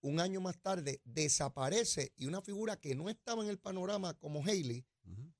Un 0.00 0.20
año 0.20 0.40
más 0.40 0.60
tarde 0.60 1.00
desaparece 1.02 2.12
y 2.14 2.26
una 2.26 2.40
figura 2.40 2.76
que 2.76 2.94
no 2.94 3.08
estaba 3.08 3.42
en 3.42 3.50
el 3.50 3.58
panorama 3.58 4.14
como 4.14 4.44
Haley 4.44 4.86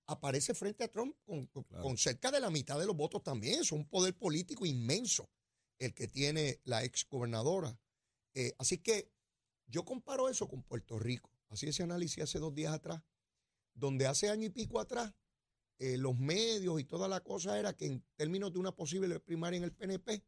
aparece 0.06 0.52
frente 0.52 0.82
a 0.82 0.88
Trump 0.88 1.16
con, 1.24 1.96
cerca 1.96 2.32
de 2.32 2.40
la 2.40 2.50
mitad 2.50 2.76
de 2.80 2.86
los 2.86 2.96
votos 2.96 3.22
también. 3.22 3.60
Es 3.60 3.70
un 3.70 3.88
poder 3.88 4.18
político 4.18 4.66
inmenso 4.66 5.30
el 5.78 5.94
que 5.94 6.08
tiene 6.08 6.60
la 6.64 6.82
ex 6.82 7.06
gobernadora. 7.08 7.78
Eh, 8.34 8.52
así 8.58 8.78
que 8.78 9.12
yo 9.68 9.84
comparo 9.84 10.28
eso 10.28 10.48
con 10.48 10.64
Puerto 10.64 10.98
Rico. 10.98 11.30
Así 11.50 11.68
ese 11.68 11.84
análisis 11.84 12.24
hace 12.24 12.40
dos 12.40 12.52
días 12.52 12.74
atrás, 12.74 13.00
donde 13.74 14.06
hace 14.06 14.30
año 14.30 14.46
y 14.46 14.50
pico 14.50 14.80
atrás, 14.80 15.12
eh, 15.78 15.96
los 15.98 16.16
medios 16.16 16.80
y 16.80 16.84
toda 16.84 17.08
la 17.08 17.20
cosa 17.20 17.58
era 17.58 17.74
que 17.74 17.86
en 17.86 18.04
términos 18.16 18.52
de 18.52 18.60
una 18.60 18.72
posible 18.72 19.18
primaria 19.20 19.58
en 19.58 19.64
el 19.64 19.72
PNP, 19.72 20.24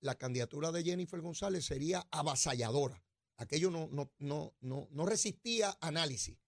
la 0.00 0.16
candidatura 0.16 0.72
de 0.72 0.84
Jennifer 0.84 1.20
González 1.20 1.64
sería 1.64 2.06
avasalladora. 2.10 3.02
Aquello 3.36 3.70
no, 3.70 3.88
no, 3.92 4.12
no, 4.18 4.54
no, 4.60 4.88
no 4.90 5.06
resistía 5.06 5.76
análisis. 5.80 6.38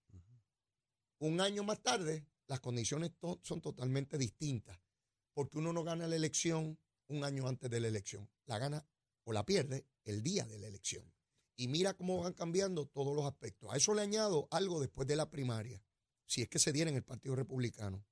Un 1.19 1.41
año 1.41 1.63
más 1.63 1.81
tarde, 1.83 2.27
las 2.47 2.61
condiciones 2.61 3.13
son 3.43 3.61
totalmente 3.61 4.19
distintas, 4.19 4.81
porque 5.35 5.59
uno 5.59 5.73
no 5.73 5.85
gana 5.85 6.09
la 6.09 6.17
elección 6.17 6.79
un 7.09 7.25
año 7.25 7.47
antes 7.47 7.71
de 7.71 7.81
la 7.81 7.89
elección, 7.89 8.29
la 8.47 8.59
gana 8.59 8.87
o 9.25 9.33
la 9.33 9.45
pierde 9.45 9.87
el 10.05 10.23
día 10.23 10.45
de 10.47 10.59
la 10.59 10.67
elección. 10.67 11.13
Y 11.57 11.69
mira 11.69 11.95
cómo 11.95 12.23
van 12.23 12.33
cambiando 12.33 12.87
todos 12.87 13.15
los 13.15 13.27
aspectos. 13.27 13.71
A 13.71 13.77
eso 13.77 13.95
le 13.95 14.03
añado 14.03 14.49
algo 14.51 14.81
después 14.81 15.07
de 15.07 15.17
la 15.17 15.31
primaria, 15.31 15.85
si 16.31 16.43
es 16.43 16.49
que 16.49 16.61
se 16.61 16.73
diera 16.73 16.89
en 16.89 16.97
el 16.97 17.03
Partido 17.03 17.35
Republicano. 17.35 18.05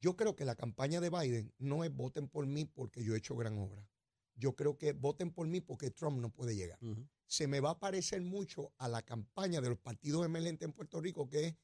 Yo 0.00 0.16
creo 0.16 0.34
que 0.34 0.46
la 0.46 0.54
campaña 0.54 0.98
de 0.98 1.10
Biden 1.10 1.52
no 1.58 1.84
es 1.84 1.94
voten 1.94 2.26
por 2.26 2.46
mí 2.46 2.64
porque 2.64 3.04
yo 3.04 3.14
he 3.14 3.18
hecho 3.18 3.36
gran 3.36 3.58
obra. 3.58 3.86
Yo 4.34 4.56
creo 4.56 4.78
que 4.78 4.94
voten 4.94 5.30
por 5.30 5.46
mí 5.46 5.60
porque 5.60 5.90
Trump 5.90 6.18
no 6.18 6.30
puede 6.30 6.56
llegar. 6.56 6.78
Se 7.26 7.48
me 7.48 7.60
va 7.60 7.72
a 7.72 7.78
parecer 7.78 8.22
mucho 8.22 8.72
a 8.78 8.88
la 8.88 9.02
campaña 9.02 9.60
de 9.60 9.68
los 9.68 9.78
partidos 9.78 10.24
emergentes 10.24 10.66
en 10.66 10.72
Puerto 10.72 10.98
Rico, 10.98 11.28
que 11.28 11.48
es 11.48 11.54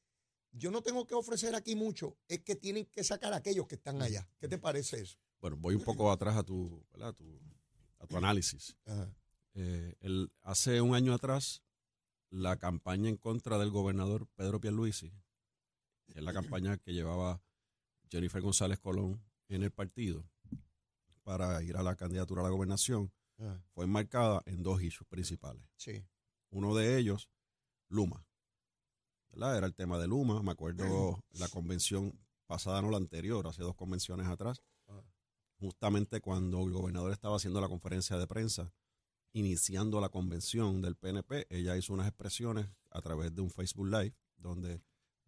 yo 0.51 0.69
no 0.69 0.83
tengo 0.83 1.07
que 1.07 1.15
ofrecer 1.15 1.55
aquí 1.55 1.75
mucho, 1.75 2.15
es 2.27 2.43
que 2.43 2.55
tienen 2.55 2.85
que 2.85 3.03
sacar 3.03 3.33
a 3.33 3.37
aquellos 3.37 3.65
que 3.65 3.75
están 3.75 4.03
allá. 4.03 4.29
¿Qué 4.37 4.47
te 4.47 4.59
parece 4.59 5.01
eso? 5.01 5.17
Bueno, 5.41 5.57
voy 5.57 5.73
un 5.73 5.83
poco 5.83 6.11
atrás 6.11 6.37
a 6.37 6.43
tu, 6.43 6.85
a 7.01 7.11
tu, 7.11 7.39
a 7.97 8.05
tu 8.05 8.17
análisis. 8.17 8.77
Eh, 9.55 9.95
hace 10.43 10.79
un 10.79 10.93
año 10.93 11.11
atrás, 11.11 11.63
la 12.29 12.57
campaña 12.57 13.09
en 13.09 13.17
contra 13.17 13.57
del 13.57 13.71
gobernador 13.71 14.27
Pedro 14.35 14.61
Pierluisi, 14.61 15.11
que 16.05 16.19
es 16.19 16.23
la 16.23 16.33
campaña 16.33 16.77
que 16.77 16.93
llevaba 16.93 17.41
Jennifer 18.09 18.41
González 18.41 18.79
Colón 18.79 19.23
en 19.49 19.63
el 19.63 19.71
partido 19.71 20.25
para 21.23 21.63
ir 21.63 21.77
a 21.77 21.83
la 21.83 21.95
candidatura 21.95 22.41
a 22.41 22.45
la 22.45 22.49
gobernación, 22.49 23.11
fue 23.73 23.85
enmarcada 23.85 24.41
en 24.45 24.63
dos 24.63 24.81
issues 24.81 25.07
principales. 25.07 25.63
Sí. 25.75 26.05
Uno 26.49 26.75
de 26.75 26.97
ellos, 26.97 27.29
Luma. 27.89 28.25
Era 29.35 29.65
el 29.65 29.73
tema 29.73 29.97
de 29.97 30.07
Luma, 30.07 30.43
me 30.43 30.51
acuerdo 30.51 31.23
la 31.31 31.47
convención 31.47 32.17
pasada, 32.45 32.81
no 32.81 32.91
la 32.91 32.97
anterior, 32.97 33.47
hace 33.47 33.63
dos 33.63 33.75
convenciones 33.75 34.27
atrás, 34.27 34.61
ah. 34.87 35.01
justamente 35.55 36.21
cuando 36.21 36.63
el 36.63 36.71
gobernador 36.71 37.11
estaba 37.11 37.37
haciendo 37.37 37.59
la 37.59 37.67
conferencia 37.67 38.17
de 38.17 38.27
prensa, 38.27 38.71
iniciando 39.31 39.99
la 39.99 40.09
convención 40.09 40.81
del 40.81 40.95
PNP, 40.95 41.47
ella 41.49 41.75
hizo 41.75 41.93
unas 41.93 42.07
expresiones 42.07 42.67
a 42.91 43.01
través 43.01 43.33
de 43.33 43.41
un 43.41 43.49
Facebook 43.49 43.87
Live 43.87 44.15
donde 44.37 44.83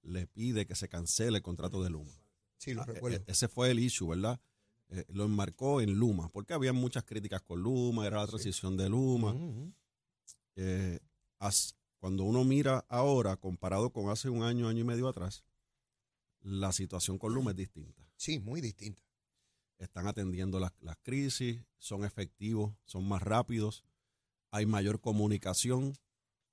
le 0.06 0.28
pide 0.28 0.66
que 0.66 0.76
se 0.76 0.88
cancele 0.88 1.38
el 1.38 1.44
contrato 1.44 1.84
de 1.84 1.90
Luma. 1.90 2.14
Sí, 2.58 2.74
lo 2.74 2.82
ah, 2.82 2.86
recuerdo. 2.86 3.18
E-, 3.18 3.24
ese 3.28 3.48
fue 3.48 3.72
el 3.72 3.80
issue, 3.80 4.08
¿verdad? 4.08 4.40
Eh, 4.90 5.06
lo 5.10 5.26
enmarcó 5.26 5.82
en 5.82 5.94
Luma, 5.96 6.30
porque 6.30 6.54
había 6.54 6.74
muchas 6.74 7.04
críticas 7.04 7.42
con 7.42 7.62
Luma, 7.62 8.06
era 8.06 8.18
la 8.18 8.28
transición 8.28 8.78
de 8.78 8.90
Luma. 8.90 9.36
Eh, 10.56 11.00
cuando 12.00 12.24
uno 12.24 12.44
mira 12.44 12.86
ahora, 12.88 13.36
comparado 13.36 13.92
con 13.92 14.10
hace 14.10 14.30
un 14.30 14.44
año, 14.44 14.68
año 14.68 14.82
y 14.82 14.84
medio 14.84 15.08
atrás, 15.08 15.44
la 16.42 16.72
situación 16.72 17.18
con 17.18 17.34
Luma 17.34 17.52
es 17.52 17.58
distinta. 17.58 18.08
Sí, 18.16 18.40
muy 18.40 18.62
distinta. 18.62 19.02
Están 19.80 20.08
atendiendo 20.08 20.60
las, 20.60 20.72
crisis, 21.02 21.62
son 21.78 22.06
efectivos, 22.06 22.74
son 22.86 23.08
más 23.08 23.22
rápidos, 23.22 23.84
hay 24.52 24.66
mayor 24.66 25.02
comunicación 25.02 25.94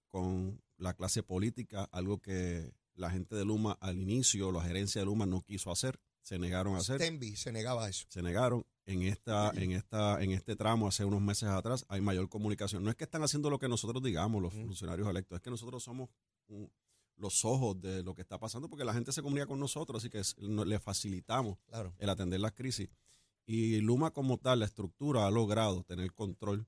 con 0.09 0.61
la 0.77 0.95
clase 0.95 1.23
política, 1.23 1.85
algo 1.93 2.19
que 2.19 2.73
la 2.95 3.11
gente 3.11 3.35
de 3.37 3.45
Luma 3.45 3.73
al 3.81 3.99
inicio, 3.99 4.53
la 4.53 4.63
gerencia 4.63 5.01
de 5.01 5.07
Luma 5.07 5.27
no 5.27 5.43
quiso 5.43 5.71
hacer, 5.71 5.99
se 6.23 6.39
negaron 6.39 6.75
a 6.75 6.79
hacer. 6.79 6.97
Stenby 6.97 7.37
se 7.37 7.53
negaba 7.53 7.87
a 7.87 7.89
eso. 7.89 8.07
Se 8.09 8.23
negaron 8.23 8.65
en 8.87 9.03
esta, 9.03 9.51
en 9.55 9.73
esta, 9.73 10.23
en 10.23 10.33
este 10.33 10.57
tramo 10.57 10.89
hace 10.89 11.05
unos 11.05 11.21
meses 11.21 11.49
atrás 11.49 11.85
hay 11.89 12.01
mayor 12.01 12.29
comunicación. 12.29 12.85
No 12.85 12.91
es 12.91 12.97
que 12.97 13.05
están 13.05 13.23
haciendo 13.23 13.51
lo 13.51 13.59
que 13.59 13.69
nosotros 13.69 14.03
digamos, 14.03 14.43
los 14.43 14.53
funcionarios 14.53 15.09
electos, 15.09 15.37
es 15.37 15.43
que 15.43 15.51
nosotros 15.51 15.83
somos 15.83 16.11
los 17.17 17.45
ojos 17.45 17.81
de 17.81 18.03
lo 18.03 18.15
que 18.15 18.23
está 18.23 18.39
pasando, 18.39 18.69
porque 18.69 18.85
la 18.85 18.95
gente 18.95 19.13
se 19.13 19.23
comunica 19.23 19.47
con 19.47 19.61
nosotros, 19.61 20.03
así 20.03 20.11
que 20.11 20.23
le 20.39 20.81
facilitamos 20.81 21.59
el 21.99 22.09
atender 22.09 22.41
las 22.41 22.53
crisis. 22.53 22.89
Y 23.45 23.81
Luma 23.81 24.13
como 24.13 24.39
tal, 24.39 24.61
la 24.61 24.67
estructura 24.67 25.27
ha 25.27 25.31
logrado 25.31 25.83
tener 25.83 26.13
control 26.13 26.67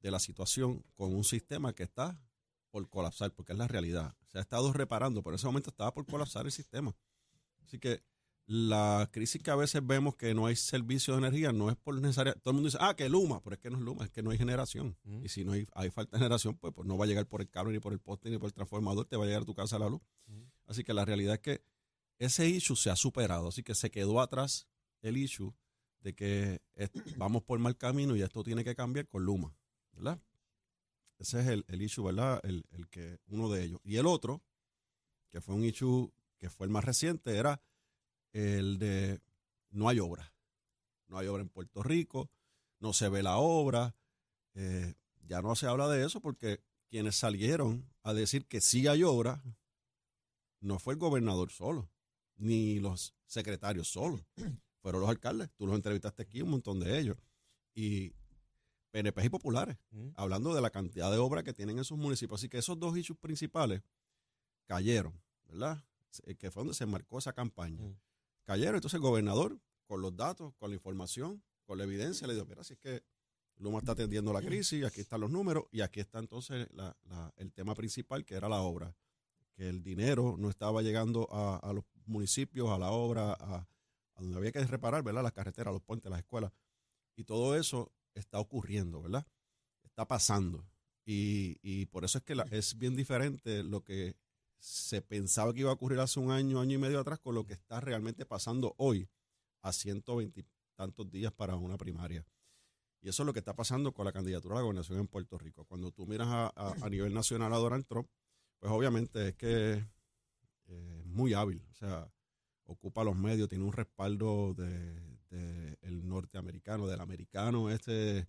de 0.00 0.10
la 0.10 0.20
situación 0.20 0.84
con 0.94 1.14
un 1.14 1.24
sistema 1.24 1.72
que 1.72 1.82
está 1.84 2.20
por 2.74 2.90
colapsar, 2.90 3.32
porque 3.32 3.52
es 3.52 3.58
la 3.58 3.68
realidad. 3.68 4.16
Se 4.26 4.38
ha 4.38 4.40
estado 4.40 4.72
reparando, 4.72 5.22
pero 5.22 5.34
en 5.34 5.36
ese 5.36 5.46
momento 5.46 5.70
estaba 5.70 5.94
por 5.94 6.06
colapsar 6.06 6.44
el 6.44 6.50
sistema. 6.50 6.92
Así 7.62 7.78
que 7.78 8.02
la 8.46 9.08
crisis 9.12 9.40
que 9.40 9.52
a 9.52 9.54
veces 9.54 9.80
vemos 9.86 10.16
que 10.16 10.34
no 10.34 10.46
hay 10.46 10.56
servicio 10.56 11.14
de 11.14 11.20
energía 11.20 11.52
no 11.52 11.70
es 11.70 11.76
por 11.76 11.94
necesaria. 12.00 12.32
Todo 12.34 12.50
el 12.50 12.54
mundo 12.54 12.66
dice, 12.66 12.78
ah, 12.80 12.96
que 12.96 13.08
Luma, 13.08 13.40
pero 13.44 13.54
es 13.54 13.60
que 13.60 13.70
no 13.70 13.76
es 13.76 13.84
Luma, 13.84 14.02
es 14.02 14.10
que 14.10 14.24
no 14.24 14.30
hay 14.30 14.38
generación. 14.38 14.96
Y 15.22 15.28
si 15.28 15.44
no 15.44 15.52
hay, 15.52 15.90
falta 15.92 16.16
de 16.16 16.18
generación, 16.18 16.56
pues, 16.56 16.74
pues, 16.74 16.84
no 16.88 16.98
va 16.98 17.04
a 17.04 17.06
llegar 17.06 17.28
por 17.28 17.42
el 17.42 17.48
cable, 17.48 17.72
ni 17.72 17.78
por 17.78 17.92
el 17.92 18.00
poste, 18.00 18.28
ni 18.28 18.38
por 18.38 18.48
el 18.48 18.54
transformador, 18.54 19.06
te 19.06 19.16
va 19.16 19.22
a 19.22 19.26
llegar 19.26 19.42
a 19.42 19.46
tu 19.46 19.54
casa 19.54 19.78
la 19.78 19.88
luz. 19.88 20.02
Así 20.66 20.82
que 20.82 20.94
la 20.94 21.04
realidad 21.04 21.34
es 21.34 21.40
que 21.42 21.62
ese 22.18 22.48
issue 22.48 22.74
se 22.74 22.90
ha 22.90 22.96
superado, 22.96 23.46
así 23.46 23.62
que 23.62 23.76
se 23.76 23.92
quedó 23.92 24.20
atrás 24.20 24.66
el 25.00 25.16
issue 25.16 25.54
de 26.00 26.12
que 26.16 26.60
vamos 27.16 27.44
por 27.44 27.60
mal 27.60 27.76
camino 27.76 28.16
y 28.16 28.22
esto 28.22 28.42
tiene 28.42 28.64
que 28.64 28.74
cambiar 28.74 29.06
con 29.06 29.24
Luma, 29.24 29.54
¿verdad? 29.92 30.20
Ese 31.18 31.40
es 31.40 31.46
el, 31.46 31.64
el 31.68 31.82
issue, 31.82 32.04
¿verdad? 32.04 32.40
El, 32.44 32.64
el 32.70 32.88
que, 32.88 33.18
uno 33.26 33.50
de 33.50 33.64
ellos. 33.64 33.80
Y 33.84 33.96
el 33.96 34.06
otro, 34.06 34.42
que 35.30 35.40
fue 35.40 35.54
un 35.54 35.64
issue 35.64 36.12
que 36.38 36.50
fue 36.50 36.66
el 36.66 36.72
más 36.72 36.84
reciente, 36.84 37.36
era 37.36 37.60
el 38.32 38.78
de 38.78 39.20
no 39.70 39.88
hay 39.88 40.00
obra. 40.00 40.32
No 41.08 41.18
hay 41.18 41.26
obra 41.28 41.42
en 41.42 41.48
Puerto 41.48 41.82
Rico, 41.82 42.30
no 42.80 42.92
se 42.92 43.08
ve 43.08 43.22
la 43.22 43.38
obra. 43.38 43.94
Eh, 44.54 44.94
ya 45.22 45.42
no 45.42 45.54
se 45.54 45.66
habla 45.66 45.88
de 45.88 46.04
eso 46.04 46.20
porque 46.20 46.60
quienes 46.88 47.16
salieron 47.16 47.90
a 48.02 48.14
decir 48.14 48.46
que 48.46 48.60
sí 48.60 48.86
hay 48.86 49.02
obra 49.02 49.42
no 50.60 50.78
fue 50.78 50.94
el 50.94 50.98
gobernador 50.98 51.50
solo, 51.50 51.90
ni 52.36 52.80
los 52.80 53.14
secretarios 53.26 53.88
solos. 53.88 54.22
Fueron 54.80 55.00
los 55.02 55.10
alcaldes. 55.10 55.50
Tú 55.56 55.66
los 55.66 55.76
entrevistaste 55.76 56.22
aquí, 56.22 56.42
un 56.42 56.50
montón 56.50 56.80
de 56.80 56.98
ellos. 56.98 57.16
Y 57.74 58.12
PNP 58.94 59.24
y 59.24 59.28
populares, 59.28 59.76
mm. 59.90 60.10
hablando 60.14 60.54
de 60.54 60.60
la 60.60 60.70
cantidad 60.70 61.10
de 61.10 61.18
obra 61.18 61.42
que 61.42 61.52
tienen 61.52 61.80
esos 61.80 61.98
municipios. 61.98 62.40
Así 62.40 62.48
que 62.48 62.58
esos 62.58 62.78
dos 62.78 62.96
issues 62.96 63.18
principales 63.18 63.82
cayeron, 64.66 65.12
¿verdad? 65.48 65.82
Que 66.38 66.50
fue 66.52 66.60
donde 66.60 66.74
se 66.74 66.86
marcó 66.86 67.18
esa 67.18 67.32
campaña. 67.32 67.82
Mm 67.82 67.96
cayeron. 68.44 68.76
Entonces 68.76 68.94
el 68.94 69.00
gobernador, 69.00 69.58
con 69.86 70.00
los 70.00 70.16
datos, 70.16 70.54
con 70.58 70.70
la 70.70 70.76
información, 70.76 71.42
con 71.64 71.78
la 71.78 71.84
evidencia, 71.84 72.26
le 72.26 72.34
dijo, 72.34 72.46
mira, 72.46 72.62
si 72.62 72.74
es 72.74 72.78
que 72.78 73.02
Luma 73.56 73.78
está 73.78 73.92
atendiendo 73.92 74.32
la 74.32 74.42
crisis, 74.42 74.84
aquí 74.84 75.00
están 75.00 75.20
los 75.20 75.30
números 75.30 75.64
y 75.70 75.80
aquí 75.80 76.00
está 76.00 76.18
entonces 76.18 76.68
el 77.36 77.52
tema 77.52 77.74
principal, 77.74 78.24
que 78.24 78.34
era 78.34 78.48
la 78.48 78.60
obra. 78.60 78.94
Que 79.54 79.68
el 79.68 79.82
dinero 79.84 80.34
no 80.36 80.50
estaba 80.50 80.82
llegando 80.82 81.28
a, 81.30 81.72
los 81.72 81.84
municipios, 82.06 82.70
a 82.70 82.78
la 82.78 82.90
obra, 82.90 83.36
a, 83.38 83.66
donde 84.18 84.36
había 84.36 84.50
que 84.50 84.64
reparar, 84.64 85.04
¿verdad? 85.04 85.22
Las 85.22 85.32
carreteras, 85.32 85.72
los 85.72 85.82
puentes, 85.82 86.10
las 86.10 86.18
escuelas. 86.18 86.50
Y 87.14 87.22
todo 87.22 87.56
eso 87.56 87.92
está 88.14 88.40
ocurriendo, 88.40 89.02
¿verdad? 89.02 89.26
Está 89.82 90.06
pasando. 90.06 90.64
Y, 91.04 91.58
y 91.62 91.86
por 91.86 92.04
eso 92.04 92.18
es 92.18 92.24
que 92.24 92.34
es 92.50 92.78
bien 92.78 92.96
diferente 92.96 93.62
lo 93.62 93.84
que 93.84 94.16
se 94.58 95.02
pensaba 95.02 95.52
que 95.52 95.60
iba 95.60 95.70
a 95.70 95.74
ocurrir 95.74 96.00
hace 96.00 96.18
un 96.20 96.30
año, 96.30 96.58
año 96.60 96.76
y 96.76 96.78
medio 96.78 96.98
atrás, 96.98 97.18
con 97.18 97.34
lo 97.34 97.44
que 97.44 97.52
está 97.52 97.80
realmente 97.80 98.24
pasando 98.24 98.74
hoy, 98.78 99.08
a 99.60 99.72
120 99.72 100.44
tantos 100.74 101.10
días 101.10 101.32
para 101.32 101.56
una 101.56 101.76
primaria. 101.76 102.26
Y 103.00 103.10
eso 103.10 103.22
es 103.22 103.26
lo 103.26 103.34
que 103.34 103.40
está 103.40 103.54
pasando 103.54 103.92
con 103.92 104.06
la 104.06 104.12
candidatura 104.12 104.54
a 104.54 104.58
la 104.58 104.62
gobernación 104.62 104.98
en 104.98 105.06
Puerto 105.06 105.36
Rico. 105.36 105.66
Cuando 105.66 105.90
tú 105.90 106.06
miras 106.06 106.28
a, 106.30 106.88
nivel 106.88 107.12
nacional 107.12 107.52
a 107.52 107.58
Donald 107.58 107.86
Trump, 107.86 108.08
pues 108.58 108.72
obviamente 108.72 109.28
es 109.28 109.34
que 109.34 109.72
es 109.74 109.84
eh, 110.68 111.02
muy 111.04 111.34
hábil. 111.34 111.62
O 111.70 111.74
sea, 111.74 112.10
ocupa 112.64 113.04
los 113.04 113.16
medios, 113.16 113.50
tiene 113.50 113.64
un 113.64 113.72
respaldo 113.72 114.54
del 114.54 115.13
de, 115.34 115.78
el 115.82 116.08
norteamericano, 116.08 116.86
del 116.86 117.00
americano 117.00 117.70
este 117.70 118.28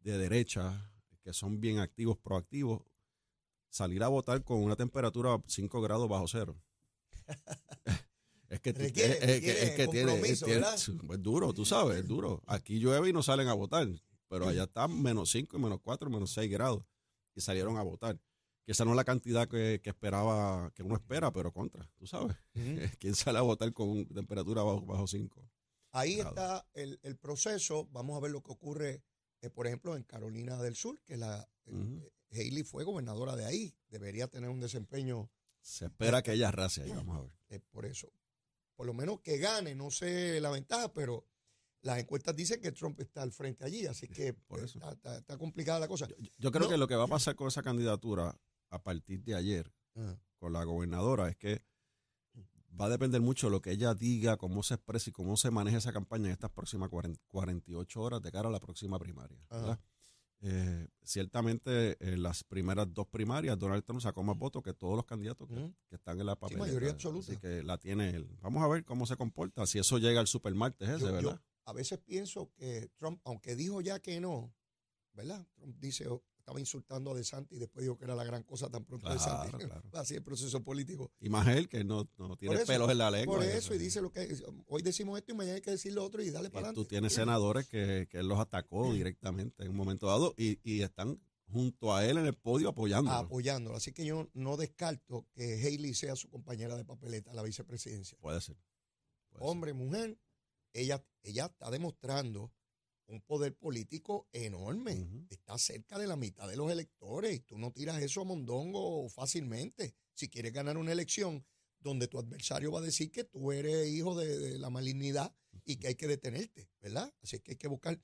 de 0.00 0.18
derecha, 0.18 0.90
que 1.22 1.32
son 1.32 1.60
bien 1.60 1.78
activos, 1.78 2.18
proactivos, 2.18 2.82
salir 3.68 4.02
a 4.02 4.08
votar 4.08 4.42
con 4.44 4.62
una 4.62 4.76
temperatura 4.76 5.40
5 5.46 5.80
grados 5.80 6.08
bajo 6.08 6.26
cero. 6.28 6.60
es 8.48 8.60
que, 8.60 8.70
es, 8.70 8.76
que, 9.76 9.88
tiene, 9.88 10.20
es 10.20 11.22
duro, 11.22 11.52
tú 11.52 11.64
sabes, 11.64 11.98
es 11.98 12.06
duro. 12.06 12.42
Aquí 12.46 12.78
llueve 12.78 13.08
y 13.08 13.12
no 13.12 13.22
salen 13.22 13.48
a 13.48 13.54
votar, 13.54 13.88
pero 14.28 14.48
allá 14.48 14.64
está 14.64 14.88
menos 14.88 15.30
5, 15.30 15.58
menos 15.58 15.80
4, 15.82 16.10
menos 16.10 16.32
6 16.32 16.50
grados 16.50 16.84
y 17.34 17.40
salieron 17.40 17.78
a 17.78 17.82
votar. 17.82 18.18
que 18.64 18.72
esa 18.72 18.84
no 18.84 18.90
es 18.90 18.96
la 18.96 19.04
cantidad 19.04 19.48
que, 19.48 19.80
que 19.82 19.90
esperaba, 19.90 20.70
que 20.74 20.82
uno 20.82 20.96
espera, 20.96 21.32
pero 21.32 21.52
contra, 21.52 21.88
tú 21.96 22.06
sabes. 22.06 22.36
¿Quién 22.98 23.14
sale 23.14 23.38
a 23.38 23.42
votar 23.42 23.72
con 23.72 24.04
temperatura 24.06 24.62
bajo, 24.62 24.82
bajo 24.82 25.06
5? 25.06 25.48
Ahí 25.92 26.16
Claro. 26.16 26.30
está 26.30 26.66
el, 26.74 26.98
el 27.02 27.16
proceso. 27.16 27.86
Vamos 27.92 28.16
a 28.16 28.20
ver 28.20 28.30
lo 28.30 28.42
que 28.42 28.52
ocurre, 28.52 29.02
eh, 29.40 29.50
por 29.50 29.66
ejemplo, 29.66 29.94
en 29.96 30.02
Carolina 30.04 30.60
del 30.60 30.74
Sur, 30.74 31.00
que 31.04 31.16
la 31.16 31.48
eh, 31.66 31.72
Ujú. 31.72 32.10
Haley 32.30 32.62
fue 32.64 32.84
gobernadora 32.84 33.36
de 33.36 33.44
ahí. 33.44 33.74
Debería 33.88 34.26
tener 34.28 34.48
un 34.50 34.60
desempeño 34.60 35.30
Se 35.60 35.84
espera 35.86 36.22
que 36.22 36.32
ella 36.32 36.48
arrase 36.48 36.82
ahí, 36.82 36.90
vamos 36.90 37.18
a 37.18 37.20
ver. 37.22 37.32
eh, 37.50 37.60
por 37.70 37.84
eso. 37.86 38.10
Por 38.74 38.86
lo 38.86 38.94
menos 38.94 39.20
que 39.20 39.36
gane, 39.38 39.74
no 39.74 39.90
sé 39.90 40.40
la 40.40 40.50
ventaja, 40.50 40.92
pero 40.92 41.26
las 41.82 41.98
encuestas 41.98 42.34
dicen 42.34 42.60
que 42.60 42.72
Trump 42.72 42.98
está 43.00 43.22
al 43.22 43.32
frente 43.32 43.64
allí, 43.64 43.86
así 43.86 44.08
que 44.08 44.32
Por 44.32 44.60
eh, 44.60 44.64
eso. 44.64 44.78
está, 44.78 44.92
está- 44.92 45.18
está 45.18 45.36
complicada 45.38 45.78
la 45.78 45.88
cosa. 45.88 46.08
Yo, 46.08 46.16
yo 46.38 46.50
creo 46.50 46.64
No. 46.64 46.68
que 46.70 46.78
lo 46.78 46.88
que 46.88 46.96
va 46.96 47.04
a 47.04 47.08
pasar 47.08 47.36
con 47.36 47.48
esa 47.48 47.62
candidatura 47.62 48.40
a 48.70 48.82
partir 48.82 49.22
de 49.24 49.34
ayer 49.34 49.70
con 50.38 50.52
la 50.54 50.64
gobernadora 50.64 51.28
es 51.28 51.36
que 51.36 51.62
va 52.80 52.86
a 52.86 52.88
depender 52.88 53.20
mucho 53.20 53.46
de 53.48 53.50
lo 53.52 53.60
que 53.62 53.70
ella 53.72 53.94
diga, 53.94 54.36
cómo 54.36 54.62
se 54.62 54.74
expresa 54.74 55.10
y 55.10 55.12
cómo 55.12 55.36
se 55.36 55.50
maneja 55.50 55.78
esa 55.78 55.92
campaña 55.92 56.26
en 56.26 56.32
estas 56.32 56.50
próximas 56.50 56.88
40 56.88 57.20
48 57.28 58.00
horas 58.00 58.22
de 58.22 58.32
cara 58.32 58.48
a 58.48 58.52
la 58.52 58.60
próxima 58.60 58.98
primaria. 58.98 59.38
¿verdad? 59.50 59.78
Eh, 60.44 60.88
ciertamente 61.04 61.96
en 62.00 62.20
las 62.22 62.42
primeras 62.42 62.92
dos 62.92 63.06
primarias 63.06 63.56
Donald 63.56 63.84
Trump 63.84 64.00
sacó 64.00 64.24
más 64.24 64.36
votos 64.36 64.60
que 64.62 64.72
todos 64.74 64.96
los 64.96 65.04
candidatos 65.04 65.48
que, 65.48 65.72
que 65.88 65.94
están 65.96 66.18
en 66.18 66.26
la 66.26 66.34
papeleta. 66.34 66.66
mayoría 66.66 66.90
absoluta. 66.90 67.30
Así 67.30 67.40
que 67.40 67.62
la 67.62 67.78
tiene 67.78 68.10
él. 68.10 68.28
Vamos 68.40 68.62
a 68.64 68.68
ver 68.68 68.84
cómo 68.84 69.06
se 69.06 69.16
comporta, 69.16 69.64
si 69.66 69.78
eso 69.78 69.98
llega 69.98 70.18
al 70.20 70.26
supermartes 70.26 70.88
ese, 70.88 70.98
Yo- 71.00 71.06
yo 71.06 71.12
¿verdad? 71.28 71.42
a 71.64 71.72
veces 71.72 72.00
pienso 72.00 72.50
que 72.54 72.90
Trump, 72.96 73.20
aunque 73.24 73.54
dijo 73.54 73.80
ya 73.82 74.00
que 74.00 74.20
no, 74.20 74.52
¿verdad? 75.12 75.46
Trump 75.54 75.76
dice, 75.78 76.08
oh, 76.08 76.24
estaba 76.42 76.58
insultando 76.58 77.12
a 77.12 77.14
DeSantis 77.14 77.56
y 77.56 77.60
después 77.60 77.82
dijo 77.84 77.96
que 77.96 78.04
era 78.04 78.16
la 78.16 78.24
gran 78.24 78.42
cosa 78.42 78.68
tan 78.68 78.84
pronto 78.84 79.06
Claro, 79.06 79.18
DeSantis. 79.20 79.66
claro. 79.66 79.82
Así 79.92 80.14
el 80.14 80.22
proceso 80.24 80.62
político. 80.62 81.10
Y 81.20 81.28
más 81.28 81.46
él 81.48 81.68
que 81.68 81.84
no, 81.84 82.08
no 82.18 82.36
tiene 82.36 82.56
eso, 82.56 82.66
pelos 82.66 82.90
en 82.90 82.98
la 82.98 83.10
lengua. 83.10 83.36
Por 83.36 83.44
eso, 83.44 83.74
y 83.74 83.78
dice 83.78 84.02
lo 84.02 84.10
que 84.12 84.28
hoy 84.66 84.82
decimos 84.82 85.16
esto 85.18 85.32
y 85.32 85.36
mañana 85.36 85.56
hay 85.56 85.62
que 85.62 85.70
decir 85.70 85.92
lo 85.92 86.04
otro 86.04 86.20
y 86.22 86.30
dale 86.30 86.48
Y 86.48 86.50
para 86.50 86.64
tú 86.68 86.80
adelante. 86.80 86.88
tienes 86.90 87.12
senadores 87.12 87.68
que, 87.68 88.08
que 88.10 88.18
él 88.18 88.26
los 88.28 88.40
atacó 88.40 88.92
directamente 88.92 89.62
en 89.62 89.70
un 89.70 89.76
momento 89.76 90.08
dado 90.08 90.34
y, 90.36 90.58
y 90.64 90.82
están 90.82 91.20
junto 91.48 91.94
a 91.94 92.04
él 92.06 92.16
en 92.18 92.26
el 92.26 92.34
podio 92.34 92.70
apoyándolo. 92.70 93.16
apoyándolo. 93.16 93.76
Así 93.76 93.92
que 93.92 94.04
yo 94.04 94.28
no 94.34 94.56
descarto 94.56 95.26
que 95.34 95.54
Haley 95.64 95.94
sea 95.94 96.16
su 96.16 96.28
compañera 96.28 96.76
de 96.76 96.84
papeleta, 96.84 97.32
la 97.34 97.42
vicepresidencia. 97.42 98.18
Puede 98.20 98.40
ser. 98.40 98.56
puede 98.56 99.42
ser. 99.44 99.48
Hombre, 99.48 99.74
mujer, 99.74 100.18
ella, 100.72 101.04
ella 101.22 101.46
está 101.46 101.70
demostrando 101.70 102.50
un 103.06 103.20
poder 103.22 103.56
político 103.56 104.28
enorme. 104.32 105.26
Está 105.30 105.58
cerca 105.58 105.98
de 105.98 106.06
la 106.06 106.16
mitad 106.16 106.48
de 106.48 106.56
los 106.56 106.70
electores 106.70 107.34
y 107.34 107.40
tú 107.40 107.58
no 107.58 107.72
tiras 107.72 108.00
eso 108.02 108.22
a 108.22 108.24
mondongo 108.24 109.08
fácilmente. 109.08 109.94
Si 110.14 110.28
quieres 110.28 110.52
ganar 110.52 110.76
una 110.76 110.92
elección 110.92 111.44
donde 111.80 112.06
tu 112.08 112.18
adversario 112.18 112.70
va 112.72 112.78
a 112.78 112.82
decir 112.82 113.10
que 113.10 113.24
tú 113.24 113.52
eres 113.52 113.88
hijo 113.88 114.14
de, 114.14 114.38
de 114.38 114.58
la 114.58 114.70
malignidad 114.70 115.34
y 115.64 115.76
que 115.76 115.88
hay 115.88 115.94
que 115.96 116.06
detenerte, 116.06 116.68
¿verdad? 116.80 117.12
Así 117.22 117.40
que 117.40 117.52
hay 117.52 117.56
que 117.56 117.68
buscar. 117.68 118.00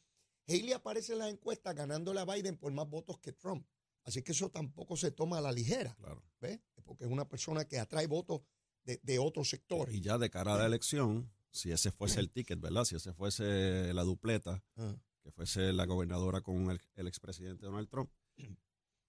Haley 0.49 0.73
aparece 0.73 1.13
en 1.13 1.19
las 1.21 1.31
encuestas 1.31 1.75
ganándole 1.75 2.21
a 2.21 2.25
Biden 2.25 2.57
por 2.57 2.73
más 2.73 2.89
votos 2.89 3.19
que 3.21 3.33
Trump. 3.33 3.67
Así 4.05 4.23
que 4.23 4.33
eso 4.33 4.51
tampoco 4.51 4.97
se 4.97 5.11
toma 5.11 5.39
a 5.39 5.41
la 5.43 5.53
ligera, 5.53 5.95
Claro. 5.97 6.25
¿ves? 6.41 6.61
Porque 6.85 7.05
es 7.05 7.11
una 7.11 7.29
persona 7.29 7.67
que 7.67 7.79
atrae 7.79 8.07
votos 8.07 8.41
de, 8.85 8.99
de 9.03 9.19
otros 9.19 9.51
sectores. 9.51 9.95
Y 9.95 10.01
ya 10.01 10.17
de 10.17 10.31
cara 10.31 10.55
a 10.55 10.59
la 10.59 10.67
elección, 10.67 11.31
si 11.59 11.71
ese 11.73 11.91
fuese 11.91 12.21
el 12.21 12.31
ticket, 12.31 12.61
¿verdad? 12.61 12.85
Si 12.85 12.97
ese 12.97 13.13
fuese 13.13 13.93
la 13.95 14.03
dupleta, 14.05 14.63
Ah. 14.77 14.95
que 15.23 15.31
fuese 15.33 15.73
la 15.73 15.85
gobernadora 15.87 16.41
con 16.41 16.71
el, 16.71 16.81
el 16.95 17.07
expresidente 17.09 17.67
Donald 17.67 17.89
Trump, 17.89 18.11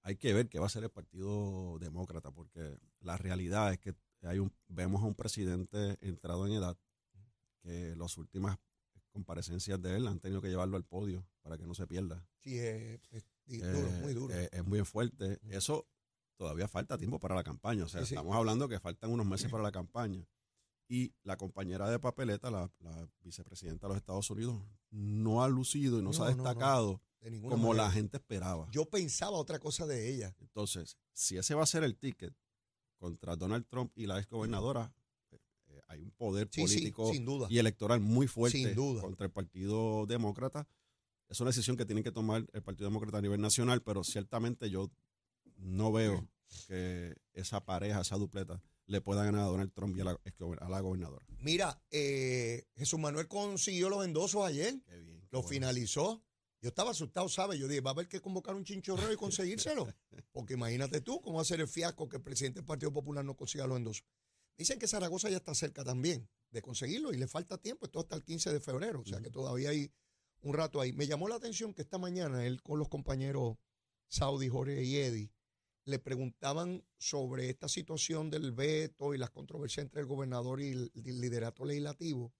hay 0.03 0.15
que 0.17 0.33
ver 0.33 0.49
qué 0.49 0.59
va 0.59 0.65
a 0.65 0.69
ser 0.69 0.83
el 0.83 0.89
Partido 0.89 1.77
Demócrata, 1.79 2.31
porque 2.31 2.77
la 3.01 3.17
realidad 3.17 3.71
es 3.73 3.79
que 3.79 3.95
hay 4.23 4.39
un, 4.39 4.51
vemos 4.67 5.01
a 5.01 5.05
un 5.05 5.15
presidente 5.15 5.97
entrado 6.01 6.45
en 6.47 6.53
edad 6.53 6.77
que 7.61 7.95
las 7.95 8.17
últimas 8.17 8.57
comparecencias 9.11 9.81
de 9.81 9.95
él 9.97 10.07
han 10.07 10.19
tenido 10.19 10.41
que 10.41 10.49
llevarlo 10.49 10.77
al 10.77 10.83
podio 10.85 11.25
para 11.41 11.57
que 11.57 11.65
no 11.65 11.73
se 11.73 11.87
pierda. 11.87 12.25
Sí, 12.43 12.57
es, 12.57 12.99
Eh, 13.11 13.57
duro, 13.61 13.89
muy 14.01 14.13
duro. 14.13 14.33
eh, 14.35 14.47
es 14.51 14.63
muy 14.65 14.83
fuerte. 14.85 15.39
Eso 15.49 15.87
todavía 16.37 16.67
falta 16.67 16.97
tiempo 16.97 17.19
para 17.19 17.33
la 17.35 17.43
campaña. 17.43 17.83
O 17.85 17.89
sea, 17.89 18.01
Sí, 18.01 18.07
sí. 18.09 18.13
estamos 18.13 18.35
hablando 18.35 18.69
que 18.69 18.79
faltan 18.79 19.09
unos 19.11 19.25
meses 19.25 19.49
para 19.49 19.63
la 19.63 19.71
campaña. 19.71 20.23
Y 20.91 21.13
la 21.23 21.37
compañera 21.37 21.87
de 21.89 21.99
papeleta, 21.99 22.49
la, 22.49 22.69
la 22.79 23.07
vicepresidenta 23.21 23.85
de 23.87 23.89
los 23.93 23.97
Estados 23.97 24.29
Unidos, 24.31 24.59
no 24.89 25.43
ha 25.43 25.47
lucido 25.47 25.99
y 25.99 26.03
no, 26.03 26.11
se 26.13 26.23
ha 26.23 26.25
No, 26.25 26.31
no, 26.31 26.37
no. 26.37 26.43
destacado 26.43 27.01
de 27.21 27.39
como 27.41 27.73
la 27.75 27.91
gente 27.91 28.17
esperaba. 28.17 28.67
Yo 28.71 28.85
pensaba 28.85 29.37
otra 29.37 29.59
cosa 29.59 29.85
de 29.85 30.09
ella. 30.11 30.35
Entonces, 30.39 30.97
si 31.13 31.37
ese 31.37 31.53
va 31.53 31.61
a 31.63 31.67
ser 31.67 31.83
el 31.83 31.95
ticket 31.95 32.33
contra 32.97 33.35
Donald 33.35 33.67
Trump 33.67 33.91
y 33.95 34.07
la 34.07 34.17
ex 34.19 34.27
gobernadora, 34.29 34.91
eh, 35.67 35.79
hay 35.89 36.01
un 36.01 36.09
poder 36.11 36.49
Sí, 36.51 36.61
político 36.61 37.07
sí, 37.09 37.17
sin 37.17 37.25
duda. 37.25 37.45
y 37.51 37.59
electoral 37.59 37.99
muy 37.99 38.25
fuerte 38.27 38.57
Sin 38.57 38.73
duda. 38.75 39.01
contra 39.01 39.27
el 39.27 39.31
Partido 39.31 40.07
Demócrata. 40.07 40.67
Es 41.27 41.39
una 41.39 41.51
decisión 41.51 41.77
que 41.77 41.85
tiene 41.85 42.01
que 42.01 42.11
tomar 42.11 42.47
el 42.51 42.63
Partido 42.63 42.89
Demócrata 42.89 43.19
a 43.19 43.21
nivel 43.21 43.39
nacional, 43.41 43.83
pero 43.83 44.03
ciertamente 44.03 44.71
yo 44.71 44.89
no 45.57 45.91
veo 45.91 46.27
que 46.67 47.15
esa 47.33 47.63
pareja, 47.63 48.01
esa 48.01 48.15
dupleta, 48.17 48.59
le 48.89 49.01
pueda 49.01 49.23
ganar 49.23 49.41
a 49.41 49.45
Donald 49.45 49.71
Trump 49.71 49.95
y 49.95 50.01
a 50.01 50.03
la, 50.03 50.11
a 50.59 50.79
gobernadora. 50.81 51.23
Mira, 51.41 51.79
eh, 51.91 52.65
Jesús 52.75 52.99
Manuel 52.99 53.27
consiguió 53.27 53.87
los 53.87 54.03
endosos 54.03 54.43
ayer, 54.43 54.81
Qué 54.83 54.99
bien. 54.99 55.19
qué 55.21 55.27
lo 55.31 55.39
bueno. 55.41 55.47
finalizó. 55.49 56.23
Yo 56.61 56.69
estaba 56.69 56.91
asustado, 56.91 57.29
¿sabes? 57.29 57.59
Yo 57.59 57.67
dije, 57.67 57.81
va 57.81 57.91
a 57.91 57.93
haber 57.93 58.07
que 58.09 58.19
convocar 58.19 58.55
un 58.55 58.65
chinchorreo 58.65 59.13
y 59.13 59.15
conseguírselo. 59.17 59.87
Porque 60.31 60.55
imagínate 60.55 61.01
tú 61.01 61.21
cómo 61.21 61.35
va 61.37 61.43
a 61.43 61.45
ser 61.45 61.61
el 61.61 61.67
fiasco 61.67 62.09
que 62.09 62.17
el 62.17 62.23
presidente 62.23 62.59
del 62.59 62.65
Partido 62.65 62.91
Popular 62.91 63.23
no 63.23 63.37
consiga 63.37 63.67
los 63.67 63.77
endosos. 63.77 64.03
Dicen 64.57 64.79
que 64.79 64.87
Zaragoza 64.87 65.29
ya 65.29 65.37
está 65.37 65.53
cerca 65.53 65.83
también 65.83 66.27
de 66.49 66.61
conseguirlo 66.63 67.13
y 67.13 67.17
le 67.17 67.27
falta 67.27 67.59
tiempo, 67.59 67.85
esto 67.85 67.99
hasta 67.99 68.15
el 68.15 68.23
15 68.23 68.51
de 68.51 68.59
febrero, 68.59 69.01
o 69.01 69.05
sea 69.05 69.21
que 69.21 69.29
todavía 69.29 69.69
hay 69.69 69.93
un 70.41 70.53
rato 70.55 70.81
ahí. 70.81 70.91
Me 70.93 71.05
llamó 71.05 71.29
la 71.29 71.35
atención 71.35 71.73
que 71.75 71.83
esta 71.83 71.99
mañana 71.99 72.45
él 72.45 72.61
con 72.63 72.79
los 72.79 72.89
compañeros 72.89 73.55
Saudi, 74.09 74.49
Jorge 74.49 74.83
y 74.83 74.97
Eddie 74.97 75.31
le 75.89 75.99
preguntaban 75.99 76.85
sobre 76.97 77.49
esta 77.49 77.67
situación 77.67 78.29
del 78.29 78.51
veto 78.51 79.13
y 79.13 79.17
las 79.17 79.31
controversias 79.31 79.85
entre 79.85 80.01
el 80.01 80.07
gobernador 80.07 80.61
y 80.61 80.71
el, 80.71 80.91
liderato 80.93 81.65
legislativo. 81.65 82.33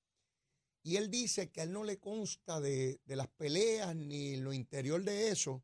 Y 0.84 0.96
él 0.96 1.10
dice 1.10 1.52
que 1.52 1.62
a 1.62 1.64
él 1.64 1.74
no 1.74 1.84
le 1.84 2.00
consta 2.00 2.62
de, 2.62 3.02
de 3.06 3.16
las 3.16 3.28
peleas 3.28 3.96
ni 3.96 4.38
lo 4.38 4.54
interior 4.54 5.04
de 5.04 5.30
eso. 5.30 5.64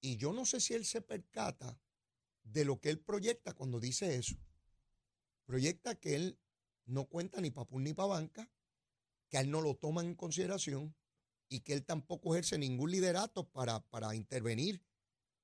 Y 0.00 0.16
yo 0.16 0.32
no 0.32 0.46
sé 0.46 0.60
si 0.60 0.74
él 0.74 0.86
se 0.86 1.02
percata 1.02 1.78
de 2.42 2.64
lo 2.64 2.80
que 2.80 2.90
él 2.90 3.00
proyecta 3.00 3.52
cuando 3.52 3.78
dice 3.78 4.16
eso. 4.16 4.36
Proyecta 5.44 5.94
que 5.94 6.14
él 6.14 6.38
no 6.86 7.06
cuenta 7.06 7.40
ni 7.40 7.50
para 7.50 7.68
ni 7.72 7.92
para 7.92 8.08
banca, 8.08 8.50
que 9.28 9.38
a 9.38 9.40
él 9.40 9.50
no 9.50 9.60
lo 9.60 9.74
toman 9.74 10.06
en 10.06 10.14
consideración 10.14 10.94
y 11.48 11.60
que 11.60 11.72
él 11.72 11.84
tampoco 11.84 12.34
ejerce 12.34 12.58
ningún 12.58 12.90
liderato 12.90 13.48
para, 13.48 13.80
para 13.88 14.14
intervenir. 14.14 14.82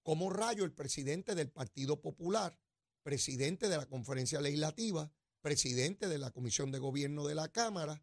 Como 0.07 0.31
rayo 0.31 0.63
el 0.65 0.71
presidente 0.73 1.35
del 1.35 1.51
Partido 1.51 2.01
Popular, 2.01 2.57
presidente 3.03 3.69
de 3.69 3.77
la 3.77 3.87
conferencia 3.87 4.41
legislativa, 4.41 5.11
presidente 5.41 6.07
de 6.07 6.17
la 6.19 6.31
comisión 6.31 6.71
de 6.71 6.79
gobierno 6.79 7.27
de 7.27 7.35
la 7.35 7.49
Cámara, 7.49 8.01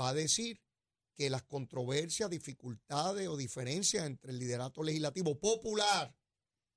va 0.00 0.10
a 0.10 0.14
decir 0.14 0.62
que 1.16 1.30
las 1.30 1.42
controversias, 1.42 2.30
dificultades 2.30 3.26
o 3.26 3.36
diferencias 3.36 4.06
entre 4.06 4.30
el 4.30 4.38
liderato 4.38 4.84
legislativo 4.84 5.40
popular 5.40 6.16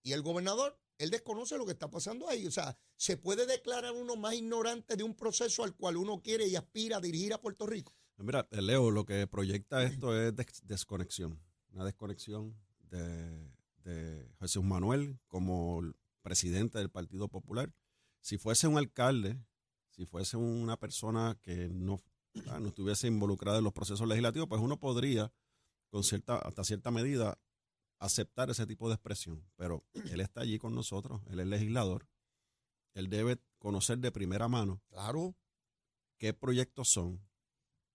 y 0.01 0.13
el 0.13 0.23
gobernador, 0.23 0.79
él 0.97 1.11
desconoce 1.11 1.59
lo 1.59 1.67
que 1.67 1.73
está 1.73 1.91
pasando 1.91 2.27
ahí. 2.27 2.47
O 2.47 2.51
sea, 2.51 2.75
se 2.97 3.17
puede 3.17 3.45
declarar 3.45 3.93
uno 3.93 4.15
más 4.15 4.33
ignorante 4.33 4.95
de 4.95 5.03
un 5.03 5.13
proceso 5.13 5.63
al 5.63 5.75
cual 5.75 5.95
uno 5.97 6.23
quiere 6.23 6.47
y 6.47 6.55
aspira 6.55 6.97
a 6.97 7.01
dirigir 7.01 7.33
a 7.35 7.39
Puerto 7.39 7.67
Rico. 7.67 7.93
Mira, 8.17 8.47
eh, 8.49 8.63
Leo, 8.63 8.89
lo 8.89 9.05
que 9.05 9.27
proyecta 9.27 9.83
esto 9.83 10.19
es 10.19 10.35
des- 10.35 10.65
desconexión. 10.65 11.39
Una 11.71 11.85
desconexión 11.85 12.57
de, 12.79 13.53
de 13.85 14.27
Jesús 14.39 14.63
Manuel 14.63 15.19
como 15.27 15.81
presidente 16.21 16.79
del 16.79 16.89
Partido 16.89 17.29
Popular. 17.29 17.71
Si 18.19 18.37
fuese 18.37 18.67
un 18.67 18.77
alcalde, 18.77 19.39
si 19.91 20.05
fuese 20.05 20.37
una 20.37 20.77
persona 20.77 21.37
que 21.41 21.69
no, 21.69 22.01
ah, 22.47 22.59
no 22.59 22.69
estuviese 22.69 23.07
involucrada 23.07 23.59
en 23.59 23.63
los 23.63 23.73
procesos 23.73 24.07
legislativos, 24.07 24.49
pues 24.49 24.59
uno 24.59 24.79
podría, 24.79 25.31
con 25.89 26.03
cierta, 26.03 26.37
hasta 26.39 26.63
cierta 26.63 26.91
medida, 26.91 27.37
aceptar 27.99 28.49
ese 28.49 28.65
tipo 28.65 28.89
de 28.89 28.95
expresión. 28.95 29.45
Pero 29.55 29.85
él 30.11 30.19
está 30.19 30.41
allí 30.41 30.57
con 30.57 30.73
nosotros, 30.73 31.21
él 31.27 31.39
es 31.39 31.47
legislador, 31.47 32.07
él 32.95 33.07
debe 33.09 33.37
conocer 33.59 33.99
de 33.99 34.11
primera 34.11 34.47
mano 34.47 34.81
Claro. 34.89 35.35
qué 36.17 36.33
proyectos 36.33 36.89
son, 36.89 37.21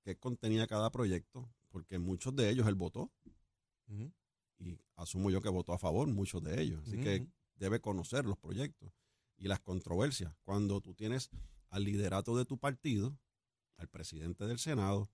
qué 0.03 0.17
contenía 0.17 0.67
cada 0.67 0.91
proyecto, 0.91 1.53
porque 1.69 1.99
muchos 1.99 2.35
de 2.37 2.51
ellos 2.51 2.69
él 2.69 2.75
votó 2.77 3.11
y 4.61 4.79
asumo 4.97 5.31
yo 5.31 5.41
que 5.41 5.49
votó 5.49 5.73
a 5.73 5.79
favor, 5.79 6.07
muchos 6.09 6.43
de 6.43 6.61
ellos. 6.61 6.83
Así 6.87 7.01
que 7.01 7.27
debe 7.57 7.81
conocer 7.81 8.27
los 8.27 8.39
proyectos 8.39 8.93
y 9.37 9.49
las 9.49 9.61
controversias. 9.61 10.35
Cuando 10.45 10.81
tú 10.81 10.95
tienes 10.95 11.31
al 11.71 11.85
liderato 11.85 12.37
de 12.37 12.45
tu 12.45 12.59
partido, 12.59 13.19
al 13.79 13.89
presidente 13.89 14.47
del 14.47 14.59
Senado, 14.59 15.11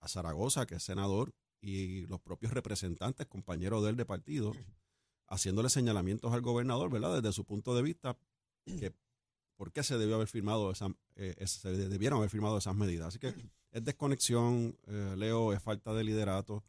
a 0.00 0.08
Zaragoza, 0.08 0.66
que 0.66 0.76
es 0.76 0.82
senador, 0.82 1.34
y 1.60 2.06
los 2.06 2.20
propios 2.20 2.52
representantes, 2.52 3.26
compañeros 3.26 3.82
de 3.84 3.90
él 3.90 3.96
de 3.96 4.06
partido, 4.06 4.52
haciéndole 5.28 5.68
señalamientos 5.68 6.32
al 6.32 6.40
gobernador, 6.40 6.90
¿verdad? 6.90 7.20
Desde 7.20 7.32
su 7.32 7.44
punto 7.44 7.74
de 7.74 7.82
vista, 7.82 8.16
que 8.64 8.94
por 9.56 9.72
qué 9.72 9.82
se 9.82 9.98
debió 9.98 10.14
haber 10.14 10.28
firmado 10.28 10.70
esa, 10.70 10.88
eh, 11.16 11.46
se 11.46 11.70
debieron 11.72 12.18
haber 12.18 12.30
firmado 12.30 12.56
esas 12.56 12.74
medidas. 12.76 13.08
Así 13.08 13.18
que 13.18 13.34
es 13.72 13.84
desconexión, 13.84 14.78
eh, 14.86 15.14
Leo, 15.16 15.52
es 15.52 15.62
falta 15.62 15.92
de 15.92 16.04
liderato. 16.04 16.64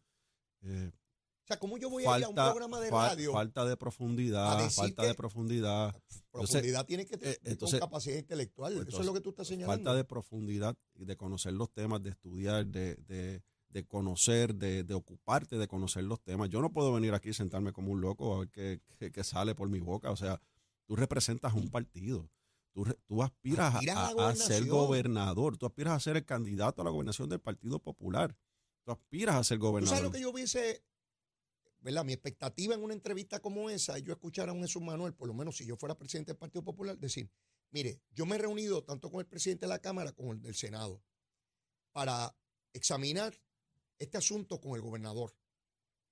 Eh, 0.62 0.91
sea, 1.49 1.59
¿cómo 1.59 1.77
yo 1.77 1.89
voy 1.89 2.05
a 2.05 2.17
ir 2.19 2.25
a 2.25 2.29
un 2.29 2.35
programa 2.35 2.79
de 2.79 2.89
radio? 2.89 3.33
falta 3.33 3.65
de 3.65 3.75
profundidad, 3.75 4.69
falta 4.69 5.03
de 5.03 5.13
profundidad. 5.15 5.95
Profundidad 6.31 6.85
tiene 6.85 7.05
que 7.05 7.17
tener 7.17 7.39
entonces, 7.43 7.79
capacidad 7.79 8.17
intelectual. 8.17 8.85
Eso 8.88 8.99
es 8.99 9.05
lo 9.05 9.13
que 9.13 9.21
tú 9.21 9.31
estás 9.31 9.47
señalando. 9.47 9.83
Falta 9.83 9.95
de 9.95 10.03
profundidad 10.03 10.77
de 10.93 11.17
conocer 11.17 11.53
los 11.53 11.71
temas, 11.73 12.03
de 12.03 12.12
estudiar, 12.12 12.67
de, 12.67 12.95
de, 13.07 13.41
de 13.69 13.88
conocer, 13.88 14.55
de, 14.55 14.83
de, 14.83 14.93
ocuparte 14.93 15.57
de 15.57 15.67
conocer 15.67 16.03
los 16.03 16.21
temas. 16.21 16.49
Yo 16.49 16.62
no 16.62 16.71
puedo 16.71 16.93
venir 16.93 17.13
aquí 17.13 17.29
y 17.29 17.33
sentarme 17.33 17.73
como 17.73 17.91
un 17.91 18.01
loco 18.01 18.35
a 18.35 18.39
ver 18.39 18.49
qué, 18.49 19.12
qué, 19.12 19.23
sale 19.23 19.55
por 19.55 19.69
mi 19.69 19.79
boca. 19.79 20.12
O 20.12 20.15
sea, 20.15 20.39
tú 20.85 20.95
representas 20.95 21.53
un 21.53 21.69
partido. 21.69 22.29
Tú, 22.71 22.85
tú 23.07 23.23
aspiras, 23.23 23.75
a, 23.75 24.35
ser 24.35 24.67
gobernador, 24.67 25.57
tú 25.57 25.65
aspiras 25.65 25.93
a 25.93 25.99
ser 25.99 26.17
el 26.17 26.25
candidato 26.25 26.81
a 26.81 26.85
la 26.85 26.91
gobernación 26.91 27.27
del 27.27 27.39
Partido 27.39 27.79
Popular. 27.79 28.38
Tú 28.85 28.91
aspiras 28.91 29.35
a 29.35 29.43
ser 29.43 29.57
gobernador. 29.57 29.89
¿Tú 29.89 29.95
sabes 29.97 30.03
lo 30.03 30.12
que 30.12 30.21
yo 30.21 30.29
hubiese, 30.29 30.83
verdad? 31.81 32.05
Mi 32.05 32.13
expectativa 32.13 32.75
en 32.75 32.83
una 32.83 32.93
entrevista 32.93 33.39
como 33.39 33.69
esa, 33.69 33.97
yo 33.99 34.11
escuchar 34.13 34.49
a 34.49 34.53
un 34.53 34.61
Jesús 34.61 34.81
Manuel, 34.81 35.13
por 35.13 35.27
lo 35.27 35.33
menos 35.33 35.57
si 35.57 35.65
yo 35.65 35.77
fuera 35.77 35.97
presidente 35.97 36.31
del 36.31 36.37
Partido 36.37 36.63
Popular, 36.63 36.97
decir, 36.97 37.29
mire, 37.71 38.01
yo 38.11 38.25
me 38.25 38.35
he 38.35 38.39
reunido 38.39 38.83
tanto 38.83 39.09
con 39.09 39.19
el 39.19 39.27
presidente 39.27 39.65
de 39.65 39.69
la 39.69 39.79
Cámara 39.79 40.11
como 40.11 40.33
el 40.33 40.41
del 40.41 40.55
Senado 40.55 41.01
para 41.91 42.35
examinar 42.73 43.39
este 43.97 44.17
asunto 44.17 44.59
con 44.59 44.75
el 44.75 44.81
gobernador. 44.81 45.35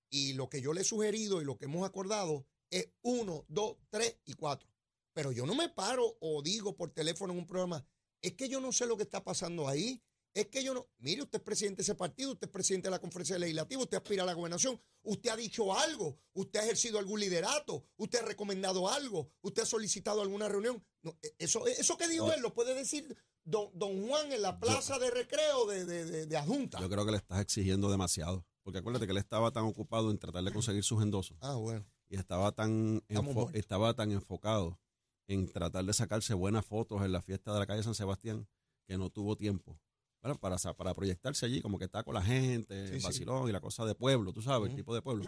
Y 0.09 0.33
lo 0.33 0.49
que 0.49 0.61
yo 0.61 0.73
le 0.73 0.81
he 0.81 0.85
sugerido 0.85 1.41
y 1.41 1.45
lo 1.45 1.57
que 1.57 1.65
hemos 1.65 1.87
acordado 1.87 2.45
es 2.69 2.89
uno, 3.01 3.45
dos, 3.47 3.77
tres 3.89 4.17
y 4.25 4.33
cuatro. 4.33 4.69
Pero 5.13 5.31
yo 5.31 5.45
no 5.45 5.55
me 5.55 5.69
paro 5.69 6.17
o 6.19 6.41
digo 6.41 6.75
por 6.75 6.91
teléfono 6.91 7.33
en 7.33 7.39
un 7.39 7.47
programa, 7.47 7.85
es 8.21 8.33
que 8.33 8.49
yo 8.49 8.59
no 8.59 8.71
sé 8.71 8.85
lo 8.85 8.97
que 8.97 9.03
está 9.03 9.23
pasando 9.23 9.67
ahí. 9.67 10.01
Es 10.37 10.49
que 10.49 10.63
yo 10.63 10.71
no. 10.75 10.85
Mire, 10.99 11.23
usted 11.23 11.39
es 11.39 11.43
presidente 11.43 11.77
de 11.77 11.81
ese 11.81 11.95
partido, 11.95 12.33
usted 12.33 12.45
es 12.45 12.53
presidente 12.53 12.89
de 12.89 12.91
la 12.91 12.99
conferencia 12.99 13.39
legislativa, 13.39 13.81
usted 13.81 13.97
aspira 13.97 14.21
a 14.21 14.25
la 14.27 14.35
gobernación, 14.35 14.79
usted 15.01 15.31
ha 15.31 15.35
dicho 15.35 15.75
algo, 15.75 16.19
usted 16.33 16.59
ha 16.59 16.63
ejercido 16.63 16.99
algún 16.99 17.19
liderato, 17.19 17.87
usted 17.95 18.19
ha 18.19 18.21
recomendado 18.21 18.87
algo, 18.87 19.31
usted 19.41 19.63
ha 19.63 19.65
solicitado 19.65 20.21
alguna 20.21 20.47
reunión. 20.47 20.85
E, 21.23 21.33
eso, 21.39 21.65
eso 21.65 21.97
que 21.97 22.07
dijo 22.07 22.31
él 22.31 22.41
lo 22.41 22.53
puede 22.53 22.75
decir 22.75 23.17
don, 23.43 23.71
don 23.73 24.07
Juan 24.07 24.31
en 24.31 24.43
la 24.43 24.59
plaza 24.59 24.99
de 24.99 25.09
recreo 25.09 25.65
de, 25.65 25.85
de, 25.85 26.27
de, 26.27 26.37
Adjunta. 26.37 26.79
Yo 26.79 26.87
creo 26.87 27.03
que 27.03 27.13
le 27.13 27.17
estás 27.17 27.41
exigiendo 27.41 27.89
demasiado. 27.89 28.45
Porque 28.61 28.77
acuérdate 28.77 29.07
que 29.07 29.13
él 29.13 29.17
estaba 29.17 29.49
tan 29.51 29.63
ocupado 29.63 30.11
en 30.11 30.19
tratar 30.19 30.43
de 30.43 30.53
conseguir 30.53 30.83
sus 30.83 31.01
endosos. 31.01 31.35
Ah, 31.41 31.55
bueno. 31.55 31.83
Y 32.09 32.15
estaba 32.15 32.51
tan, 32.51 33.03
estaba 33.53 33.95
tan 33.95 34.11
enfocado 34.11 34.79
en 35.27 35.51
tratar 35.51 35.83
de 35.83 35.93
sacarse 35.93 36.35
buenas 36.35 36.63
fotos 36.63 37.01
en 37.01 37.11
la 37.11 37.23
fiesta 37.23 37.53
de 37.53 37.59
la 37.59 37.65
calle 37.65 37.81
San 37.81 37.95
Sebastián 37.95 38.47
que 38.85 38.99
no 38.99 39.09
tuvo 39.09 39.35
tiempo 39.35 39.79
para, 40.35 40.57
para 40.75 40.93
proyectarse 40.93 41.45
allí, 41.45 41.61
como 41.61 41.77
que 41.77 41.85
está 41.85 42.03
con 42.03 42.13
la 42.13 42.21
gente, 42.21 42.95
el 42.95 43.01
vacilón 43.01 43.49
y 43.49 43.51
la 43.51 43.61
cosa 43.61 43.85
de 43.85 43.95
pueblo, 43.95 44.33
tú 44.33 44.41
sabes, 44.41 44.69
el 44.69 44.75
tipo 44.75 44.93
de 44.93 45.01
pueblo, 45.01 45.25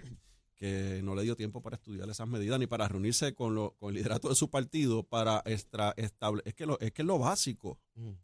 que 0.55 1.01
no 1.03 1.15
le 1.15 1.23
dio 1.23 1.35
tiempo 1.35 1.61
para 1.61 1.77
estudiar 1.77 2.09
esas 2.09 2.27
medidas 2.27 2.59
ni 2.59 2.67
para 2.67 2.87
reunirse 2.87 3.33
con, 3.33 3.55
lo, 3.55 3.75
con 3.77 3.89
el 3.89 3.95
liderato 3.95 4.27
de 4.27 4.35
su 4.35 4.49
partido 4.49 5.03
para 5.03 5.41
extra, 5.45 5.93
estable, 5.95 6.41
es 6.45 6.53
que 6.53 6.65
lo, 6.65 6.79
es 6.79 6.91
que 6.91 7.01
es 7.01 7.05
lo 7.05 7.17
básico, 7.17 7.79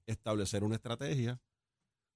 establecer 0.06 0.64
una 0.64 0.76
estrategia 0.76 1.40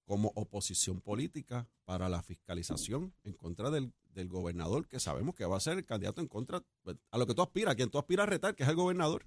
como 0.05 0.31
oposición 0.35 1.01
política 1.01 1.69
para 1.85 2.09
la 2.09 2.23
fiscalización 2.23 3.13
en 3.23 3.33
contra 3.33 3.69
del, 3.69 3.93
del, 4.05 4.27
gobernador, 4.27 4.87
que 4.87 4.99
sabemos 4.99 5.35
que 5.35 5.45
va 5.45 5.57
a 5.57 5.59
ser 5.59 5.77
el 5.77 5.85
candidato 5.85 6.19
en 6.19 6.27
contra 6.27 6.65
a 7.11 7.17
lo 7.17 7.27
que 7.27 7.35
tú 7.35 7.43
aspiras, 7.43 7.73
a 7.73 7.75
quien 7.75 7.89
tú 7.89 7.99
aspiras 7.99 8.23
a 8.23 8.29
retar, 8.29 8.55
que 8.55 8.63
es 8.63 8.69
el 8.69 8.75
gobernador. 8.75 9.25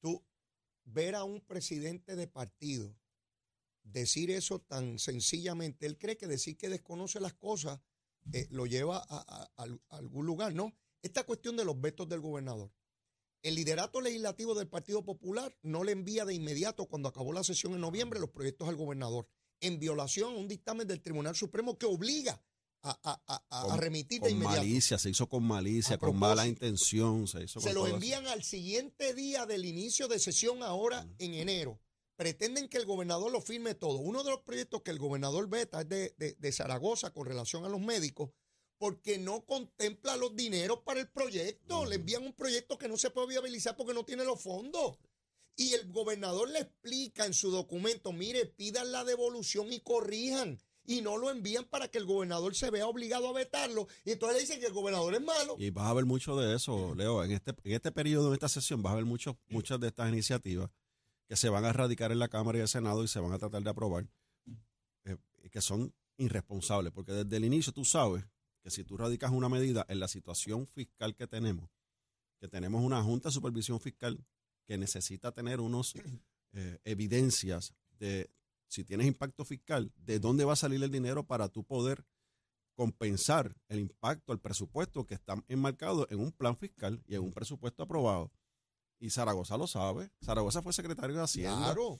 Tú 0.00 0.24
ver 0.84 1.14
a 1.14 1.24
un 1.24 1.40
presidente 1.40 2.16
de 2.16 2.26
partido 2.26 2.96
decir 3.82 4.30
eso 4.30 4.60
tan 4.60 4.98
sencillamente, 4.98 5.86
él 5.86 5.98
cree 5.98 6.16
que 6.16 6.26
decir 6.26 6.56
que 6.56 6.68
desconoce 6.68 7.20
las 7.20 7.34
cosas 7.34 7.80
eh, 8.32 8.46
lo 8.50 8.66
lleva 8.66 9.04
a, 9.08 9.48
algún 9.88 10.26
lugar, 10.26 10.54
¿no? 10.54 10.74
Esta 11.02 11.24
cuestión 11.24 11.56
de 11.56 11.64
los 11.64 11.80
vetos 11.80 12.08
del 12.08 12.20
gobernador. 12.20 12.70
El 13.42 13.54
liderato 13.54 14.00
legislativo 14.00 14.54
del 14.54 14.68
Partido 14.68 15.02
Popular 15.02 15.56
no 15.62 15.82
le 15.82 15.92
envía 15.92 16.26
de 16.26 16.34
inmediato, 16.34 16.86
cuando 16.86 17.08
acabó 17.08 17.32
la 17.32 17.42
sesión 17.42 17.72
en 17.72 17.80
noviembre, 17.80 18.20
los 18.20 18.30
proyectos 18.30 18.68
al 18.68 18.76
gobernador, 18.76 19.26
en 19.60 19.78
violación 19.78 20.34
a 20.34 20.36
un 20.36 20.48
dictamen 20.48 20.86
del 20.86 21.00
Tribunal 21.00 21.34
Supremo 21.34 21.78
que 21.78 21.86
obliga 21.86 22.42
a, 22.82 23.76
remitir 23.78 24.20
de 24.20 24.30
inmediato. 24.30 24.58
malicia, 24.58 24.98
se 24.98 25.10
hizo 25.10 25.28
con 25.28 25.42
malicia, 25.44 25.98
con 25.98 26.16
mala 26.18 26.46
intención. 26.46 27.26
Se, 27.26 27.44
hizo 27.44 27.60
se 27.60 27.72
lo 27.72 27.86
envían 27.86 28.26
al 28.26 28.42
siguiente 28.42 29.14
día 29.14 29.46
del 29.46 29.64
inicio 29.64 30.08
de 30.08 30.18
sesión 30.18 30.62
ahora 30.62 31.06
en 31.18 31.34
enero. 31.34 31.80
Pretenden 32.20 32.68
que 32.68 32.76
el 32.76 32.84
gobernador 32.84 33.32
lo 33.32 33.40
firme 33.40 33.74
todo. 33.74 33.96
Uno 33.96 34.22
de 34.22 34.28
los 34.28 34.42
proyectos 34.42 34.82
que 34.82 34.90
el 34.90 34.98
gobernador 34.98 35.48
veta 35.48 35.80
es 35.80 35.88
de, 35.88 36.52
Zaragoza 36.52 37.14
con 37.14 37.24
relación 37.24 37.64
a 37.64 37.70
los 37.70 37.80
médicos, 37.80 38.28
porque 38.76 39.16
no 39.16 39.46
contempla 39.46 40.18
los 40.18 40.36
dineros 40.36 40.80
para 40.80 41.00
el 41.00 41.08
proyecto. 41.08 41.86
Le 41.86 41.94
envían 41.94 42.24
un 42.24 42.34
proyecto 42.34 42.76
que 42.76 42.88
no 42.88 42.98
se 42.98 43.08
puede 43.08 43.28
viabilizar 43.28 43.74
porque 43.74 43.94
no 43.94 44.04
tiene 44.04 44.24
los 44.24 44.38
fondos. 44.38 44.98
Y 45.56 45.72
el 45.72 45.90
gobernador 45.90 46.50
le 46.50 46.58
explica 46.58 47.24
en 47.24 47.32
su 47.32 47.50
documento, 47.50 48.12
mire, 48.12 48.44
pidan 48.44 48.92
la 48.92 49.02
devolución 49.04 49.72
y 49.72 49.80
corrijan 49.80 50.60
y 50.84 51.00
no 51.00 51.16
lo 51.16 51.30
envían 51.30 51.64
para 51.64 51.88
que 51.88 51.96
el 51.96 52.04
gobernador 52.04 52.54
se 52.54 52.70
vea 52.70 52.86
obligado 52.86 53.28
a 53.28 53.32
vetarlo. 53.32 53.88
Y 54.04 54.10
entonces 54.10 54.36
le 54.36 54.40
dicen 54.42 54.60
que 54.60 54.66
el 54.66 54.74
gobernador 54.74 55.14
es 55.14 55.22
malo. 55.22 55.56
Y 55.58 55.70
vas 55.70 55.86
a 55.86 55.94
ver 55.94 56.04
mucho 56.04 56.36
de 56.36 56.54
eso, 56.54 56.94
Leo. 56.94 57.24
En 57.24 57.30
este, 57.30 57.54
en 57.64 57.72
este 57.72 57.90
periodo, 57.92 58.28
en 58.28 58.34
esta 58.34 58.50
sesión, 58.50 58.82
vas 58.82 58.92
a 58.92 58.96
ver 58.96 59.06
mucho, 59.06 59.38
muchas 59.48 59.80
de 59.80 59.88
estas 59.88 60.10
iniciativas 60.10 60.68
que 61.30 61.36
se 61.36 61.48
van 61.48 61.64
a 61.64 61.68
erradicar 61.68 62.10
en 62.10 62.18
la 62.18 62.26
Cámara 62.26 62.58
y 62.58 62.62
el 62.62 62.66
Senado 62.66 63.04
y 63.04 63.06
se 63.06 63.20
van 63.20 63.32
a 63.32 63.38
tratar 63.38 63.62
de 63.62 63.70
aprobar, 63.70 64.04
eh, 65.04 65.16
que 65.52 65.60
son 65.60 65.94
irresponsables. 66.16 66.92
Porque 66.92 67.12
desde 67.12 67.36
el 67.36 67.44
inicio 67.44 67.72
tú 67.72 67.84
sabes 67.84 68.24
que 68.64 68.70
si 68.70 68.82
tú 68.82 68.96
radicas 68.96 69.30
una 69.30 69.48
medida 69.48 69.86
en 69.88 70.00
la 70.00 70.08
situación 70.08 70.66
fiscal 70.66 71.14
que 71.14 71.28
tenemos, 71.28 71.70
que 72.40 72.48
tenemos 72.48 72.82
una 72.82 73.00
Junta 73.04 73.28
de 73.28 73.34
Supervisión 73.34 73.78
Fiscal 73.78 74.18
que 74.66 74.76
necesita 74.76 75.30
tener 75.30 75.60
unos 75.60 75.94
eh, 76.52 76.80
evidencias 76.82 77.74
de 78.00 78.28
si 78.66 78.82
tienes 78.82 79.06
impacto 79.06 79.44
fiscal, 79.44 79.92
¿de 79.94 80.18
dónde 80.18 80.44
va 80.44 80.54
a 80.54 80.56
salir 80.56 80.82
el 80.82 80.90
dinero 80.90 81.28
para 81.28 81.48
tú 81.48 81.62
poder 81.62 82.04
compensar 82.74 83.54
el 83.68 83.78
impacto, 83.78 84.32
el 84.32 84.40
presupuesto 84.40 85.06
que 85.06 85.14
está 85.14 85.40
enmarcado 85.46 86.08
en 86.10 86.18
un 86.18 86.32
plan 86.32 86.56
fiscal 86.56 87.00
y 87.06 87.14
en 87.14 87.22
un 87.22 87.32
presupuesto 87.32 87.84
aprobado? 87.84 88.32
Y 89.00 89.10
Zaragoza 89.10 89.56
lo 89.56 89.66
sabe. 89.66 90.12
Zaragoza 90.22 90.62
fue 90.62 90.72
secretario 90.72 91.16
de 91.16 91.22
Hacienda. 91.22 91.74
Claro, 91.74 91.98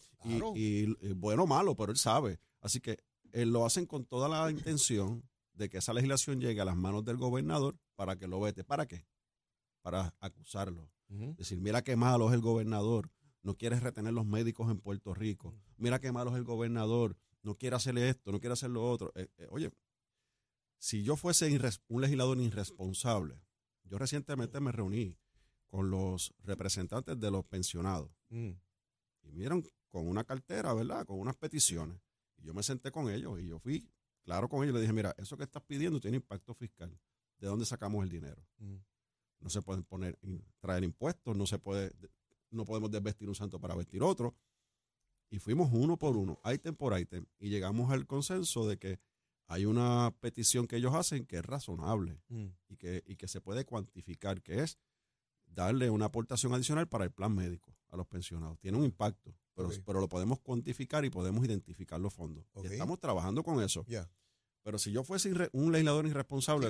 Y, 0.55 0.85
bueno 1.15 1.45
o 1.45 1.47
malo, 1.47 1.75
pero 1.75 1.91
él 1.91 1.99
sabe. 1.99 2.39
Así 2.61 2.81
que 2.81 2.99
él 3.33 3.51
lo 3.51 3.65
hacen 3.65 3.87
con 3.87 4.05
toda 4.05 4.29
la 4.29 4.51
intención 4.51 5.29
de 5.55 5.69
que 5.69 5.79
esa 5.79 5.95
legislación 5.95 6.41
llegue 6.41 6.61
a 6.61 6.65
las 6.65 6.77
manos 6.77 7.05
del 7.05 7.17
gobernador 7.17 7.79
para 7.97 8.17
que 8.17 8.29
lo 8.29 8.39
vete. 8.39 8.65
¿Para 8.65 8.87
qué? 8.87 9.07
Para 9.83 10.15
acusarlo. 10.21 10.91
Decir, 11.09 11.61
mira 11.61 11.83
qué 11.83 11.97
malo 11.97 12.29
es 12.29 12.35
el 12.35 12.41
gobernador 12.41 13.11
no 13.43 13.57
quiere 13.57 13.79
retener 13.81 14.13
los 14.13 14.27
médicos 14.27 14.71
en 14.71 14.81
Puerto 14.81 15.15
Rico. 15.15 15.55
Mira 15.77 15.99
qué 16.01 16.13
malo 16.13 16.31
es 16.31 16.37
el 16.37 16.45
gobernador, 16.45 17.17
no 17.43 17.57
quiere 17.57 17.77
hacerle 17.77 18.09
esto, 18.09 18.33
no 18.33 18.41
quiere 18.41 18.53
hacer 18.53 18.71
lo 18.71 18.89
otro. 18.89 19.13
Eh, 19.15 19.29
eh, 19.39 19.47
oye, 19.51 19.71
si 20.79 21.03
yo 21.03 21.17
fuese 21.17 21.51
un 21.89 22.01
legislador 22.01 22.39
irresponsable, 22.39 23.41
yo 23.85 23.99
recientemente 23.99 24.61
me 24.61 24.73
reuní 24.73 25.17
con 25.71 25.91
los 25.91 26.35
representantes 26.43 27.19
de 27.19 27.31
los 27.31 27.45
pensionados 27.47 28.11
mm. 28.29 28.51
y 29.23 29.31
vieron 29.31 29.65
con 29.89 30.07
una 30.07 30.25
cartera, 30.25 30.75
¿verdad? 30.75 31.07
Con 31.07 31.19
unas 31.19 31.37
peticiones. 31.37 31.99
Y 32.37 32.43
yo 32.45 32.55
me 32.55 32.63
senté 32.63 32.91
con 32.91 33.11
ellos 33.11 33.41
y 33.41 33.47
yo 33.47 33.59
fui 33.59 33.89
claro 34.23 34.49
con 34.49 34.63
ellos 34.63 34.75
le 34.75 34.81
dije, 34.81 34.93
mira, 34.93 35.15
eso 35.17 35.37
que 35.37 35.45
estás 35.45 35.63
pidiendo 35.63 36.01
tiene 36.01 36.19
impacto 36.19 36.55
fiscal. 36.55 36.97
¿De 37.39 37.47
dónde 37.47 37.65
sacamos 37.65 38.05
el 38.05 38.11
dinero? 38.11 38.47
Mm. 38.59 38.77
No 39.41 39.49
se 39.49 39.63
pueden 39.63 39.85
poner, 39.85 40.19
traer 40.59 40.85
impuestos, 40.85 41.35
no 41.37 41.47
se 41.47 41.59
puede 41.59 41.93
no 42.51 42.65
podemos 42.65 42.91
desvestir 42.91 43.29
un 43.29 43.35
santo 43.35 43.61
para 43.61 43.75
vestir 43.75 44.03
otro. 44.03 44.35
Y 45.31 45.39
fuimos 45.39 45.71
uno 45.73 45.97
por 45.97 46.17
uno, 46.17 46.41
ítem 46.53 46.75
por 46.75 46.99
ítem, 46.99 47.25
y 47.39 47.51
llegamos 47.51 47.93
al 47.93 48.07
consenso 48.07 48.67
de 48.67 48.79
que 48.79 48.99
hay 49.47 49.65
una 49.65 50.13
petición 50.21 50.67
que 50.67 50.77
ellos 50.77 50.95
hacen 50.95 51.25
que 51.25 51.37
es 51.37 51.45
razonable 51.45 52.21
mm. 52.29 52.47
y, 52.69 52.77
que, 52.77 53.03
y 53.07 53.17
que 53.17 53.29
se 53.29 53.41
puede 53.41 53.65
cuantificar, 53.65 54.43
que 54.43 54.63
es 54.63 54.79
darle 55.55 55.91
una 55.91 56.07
aportación 56.07 56.55
adicional 56.55 56.89
para 56.89 57.05
el 57.05 57.11
plan 57.11 57.35
médico 57.35 57.75
a 57.91 57.97
los 57.97 58.07
pensionados. 58.07 58.59
Tiene 58.61 58.79
un 58.79 58.85
impacto, 58.85 59.35
pero, 59.55 59.71
pero 59.85 60.01
lo 60.01 60.09
podemos 60.09 60.41
cuantificar 60.41 61.05
y 61.05 61.11
podemos 61.11 61.45
identificar 61.45 62.01
los 62.01 62.15
fondos. 62.15 62.45
Y 62.63 62.67
estamos 62.67 62.99
trabajando 62.99 63.43
con 63.43 63.63
eso. 63.63 63.85
Pero 64.63 64.79
si 64.79 64.93
yo 64.93 65.03
fuese 65.03 65.33
un 65.53 65.73
legislador 65.73 66.07
irresponsable, 66.07 66.69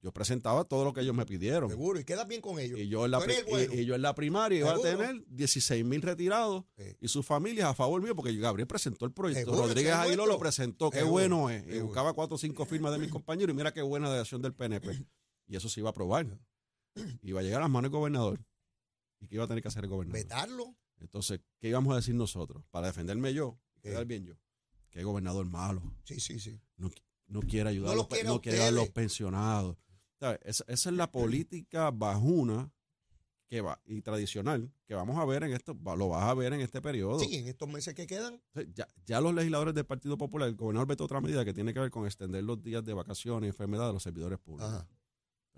yo 0.00 0.12
presentaba 0.12 0.64
todo 0.64 0.84
lo 0.84 0.92
que 0.92 1.00
ellos 1.02 1.14
me 1.14 1.24
pidieron. 1.24 1.70
Seguro, 1.70 2.00
y 2.00 2.04
quedas 2.04 2.26
bien 2.26 2.40
con 2.40 2.58
ellos. 2.58 2.78
Y 2.78 2.88
yo 2.88 3.04
en 3.04 3.12
la, 3.12 3.20
y, 3.72 3.84
yo 3.84 3.94
en 3.94 4.02
la 4.02 4.14
primaria 4.14 4.58
iba 4.58 4.74
a 4.74 4.78
tener 4.78 5.24
16 5.28 5.84
mil 5.84 6.02
retirados 6.02 6.64
y 7.00 7.06
sus 7.08 7.24
familias 7.24 7.68
a 7.68 7.74
favor 7.74 8.02
mío, 8.02 8.16
porque 8.16 8.36
Gabriel 8.36 8.66
presentó 8.66 9.04
el 9.04 9.12
proyecto. 9.12 9.54
Rodríguez 9.54 9.94
Aguiló 9.94 10.26
lo 10.26 10.38
presentó, 10.38 10.90
qué 10.90 11.04
bueno 11.04 11.50
es. 11.50 11.64
Y 11.68 11.78
buscaba 11.80 12.12
cuatro 12.14 12.34
o 12.34 12.38
cinco 12.38 12.64
firmas 12.64 12.92
de 12.92 12.98
mis 12.98 13.10
compañeros 13.12 13.54
y 13.54 13.56
mira 13.56 13.72
qué 13.72 13.82
buena 13.82 14.08
delegación 14.08 14.42
del 14.42 14.52
PNP. 14.52 15.06
Y 15.46 15.56
eso 15.56 15.68
se 15.68 15.80
iba 15.80 15.88
a 15.88 15.92
aprobar. 15.92 16.26
iba 17.22 17.40
a 17.40 17.42
llegar 17.42 17.60
a 17.60 17.64
las 17.64 17.70
manos 17.70 17.90
del 17.90 17.98
gobernador. 17.98 18.44
¿Y 19.20 19.28
qué 19.28 19.36
iba 19.36 19.44
a 19.44 19.48
tener 19.48 19.62
que 19.62 19.68
hacer 19.68 19.84
el 19.84 19.90
gobernador? 19.90 20.22
Vetarlo. 20.22 20.76
Entonces, 21.00 21.40
¿qué 21.58 21.68
íbamos 21.68 21.92
a 21.92 21.96
decir 21.96 22.14
nosotros? 22.14 22.64
Para 22.70 22.88
defenderme 22.88 23.34
yo, 23.34 23.58
¿Qué? 23.82 23.90
quedar 23.90 24.04
bien 24.06 24.24
yo. 24.24 24.34
Que 24.90 25.00
el 25.00 25.04
gobernador 25.06 25.46
malo, 25.46 25.82
Sí, 26.04 26.20
sí, 26.20 26.38
sí. 26.38 26.60
no, 26.76 26.90
no 27.26 27.40
quiere 27.40 27.70
ayudar, 27.70 27.88
No 27.88 27.92
a 27.92 27.96
los 27.96 28.08
quiere 28.08 28.28
a 28.28 28.30
no 28.32 28.40
quiere 28.40 28.58
ayudar 28.58 28.72
a 28.72 28.76
los 28.76 28.90
pensionados. 28.90 29.76
Esa, 30.42 30.64
esa 30.68 30.90
es 30.90 30.96
la 30.96 31.10
política 31.10 31.90
bajuna 31.90 32.70
que 33.48 33.60
va, 33.60 33.80
y 33.84 34.00
tradicional 34.00 34.72
que 34.86 34.94
vamos 34.94 35.18
a 35.18 35.24
ver 35.24 35.42
en 35.42 35.52
esto, 35.52 35.74
lo 35.74 36.08
vas 36.08 36.22
a 36.24 36.34
ver 36.34 36.52
en 36.52 36.60
este 36.60 36.80
periodo. 36.80 37.18
Sí, 37.18 37.36
en 37.36 37.48
estos 37.48 37.68
meses 37.68 37.94
que 37.94 38.06
quedan. 38.06 38.40
Ya, 38.74 38.86
ya 39.04 39.20
los 39.20 39.34
legisladores 39.34 39.74
del 39.74 39.84
Partido 39.84 40.16
Popular, 40.16 40.48
el 40.48 40.54
gobernador 40.54 40.88
vetó 40.88 41.04
otra 41.04 41.20
medida 41.20 41.44
que 41.44 41.52
tiene 41.52 41.74
que 41.74 41.80
ver 41.80 41.90
con 41.90 42.06
extender 42.06 42.44
los 42.44 42.62
días 42.62 42.84
de 42.84 42.94
vacaciones 42.94 43.48
y 43.48 43.50
enfermedad 43.50 43.88
de 43.88 43.92
los 43.94 44.02
servidores 44.02 44.38
públicos. 44.38 44.72
Ajá. 44.72 44.88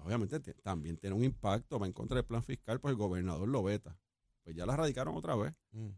Obviamente 0.05 0.39
te- 0.41 0.55
también 0.55 0.97
tiene 0.99 1.17
un 1.17 1.25
impacto, 1.25 1.79
va 1.79 1.87
en 1.87 1.93
contra 1.93 2.17
del 2.17 2.25
plan 2.27 2.43
fiscal, 2.43 2.79
pues 2.81 2.93
el 2.93 2.97
gobernador 2.99 3.49
lo 3.49 3.63
veta. 3.63 3.99
Pues 4.43 4.55
ya 4.55 4.67
la 4.67 4.77
radicaron 4.77 5.17
otra 5.17 5.35
vez, 5.37 5.55
Mm. 5.73 5.89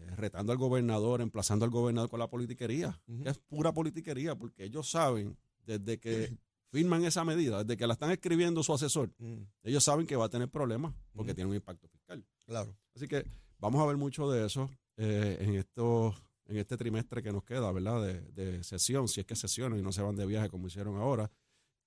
eh, 0.00 0.16
retando 0.16 0.52
al 0.52 0.58
gobernador, 0.58 1.20
emplazando 1.20 1.64
al 1.64 1.70
gobernador 1.70 2.10
con 2.10 2.18
la 2.20 2.28
politiquería, 2.28 3.00
que 3.22 3.28
es 3.30 3.38
pura 3.38 3.72
politiquería, 3.72 4.34
porque 4.36 4.64
ellos 4.64 4.90
saben, 4.90 5.36
desde 5.64 5.98
que 5.98 6.08
firman 6.70 7.04
esa 7.04 7.24
medida, 7.24 7.64
desde 7.64 7.76
que 7.76 7.86
la 7.86 7.94
están 7.94 8.10
escribiendo 8.10 8.62
su 8.62 8.72
asesor, 8.72 9.10
Mm. 9.18 9.42
ellos 9.64 9.82
saben 9.84 10.06
que 10.06 10.16
va 10.16 10.26
a 10.26 10.28
tener 10.28 10.48
problemas, 10.48 10.94
porque 11.14 11.34
tiene 11.34 11.50
un 11.50 11.56
impacto 11.56 11.88
fiscal. 11.88 12.24
Claro. 12.46 12.76
Así 12.94 13.06
que 13.08 13.24
vamos 13.58 13.80
a 13.82 13.86
ver 13.86 13.96
mucho 13.96 14.30
de 14.30 14.44
eso 14.46 14.70
eh, 14.96 15.36
en 15.40 15.54
estos 15.54 16.14
en 16.46 16.56
este 16.56 16.78
trimestre 16.78 17.22
que 17.22 17.30
nos 17.30 17.44
queda, 17.44 17.70
¿verdad? 17.72 18.02
De, 18.02 18.20
de 18.32 18.64
sesión, 18.64 19.06
si 19.06 19.20
es 19.20 19.26
que 19.26 19.36
sesionan 19.36 19.78
y 19.78 19.82
no 19.82 19.92
se 19.92 20.00
van 20.00 20.16
de 20.16 20.24
viaje 20.24 20.48
como 20.48 20.66
hicieron 20.66 20.96
ahora. 20.96 21.30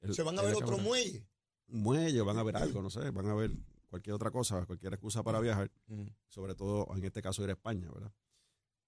El- 0.02 0.14
Se 0.16 0.24
van 0.24 0.38
a 0.40 0.42
ver 0.42 0.56
otro 0.56 0.72
ahora- 0.72 0.84
muelle. 0.84 1.26
Un 1.68 1.82
muelle, 1.84 2.22
van 2.22 2.38
a 2.38 2.44
ver 2.44 2.58
algo, 2.58 2.82
no 2.82 2.90
sé, 2.90 3.12
van 3.12 3.28
a 3.28 3.34
ver 3.36 3.52
cualquier 3.88 4.14
otra 4.14 4.32
cosa, 4.32 4.66
cualquier 4.66 4.94
excusa 4.94 5.24
para 5.24 5.40
viajar, 5.40 5.72
Mm. 5.88 6.08
sobre 6.28 6.56
todo 6.56 6.88
en 6.96 7.04
este 7.06 7.22
caso 7.22 7.44
ir 7.44 7.50
a 7.50 7.54
España, 7.54 7.90
¿verdad? 7.92 8.12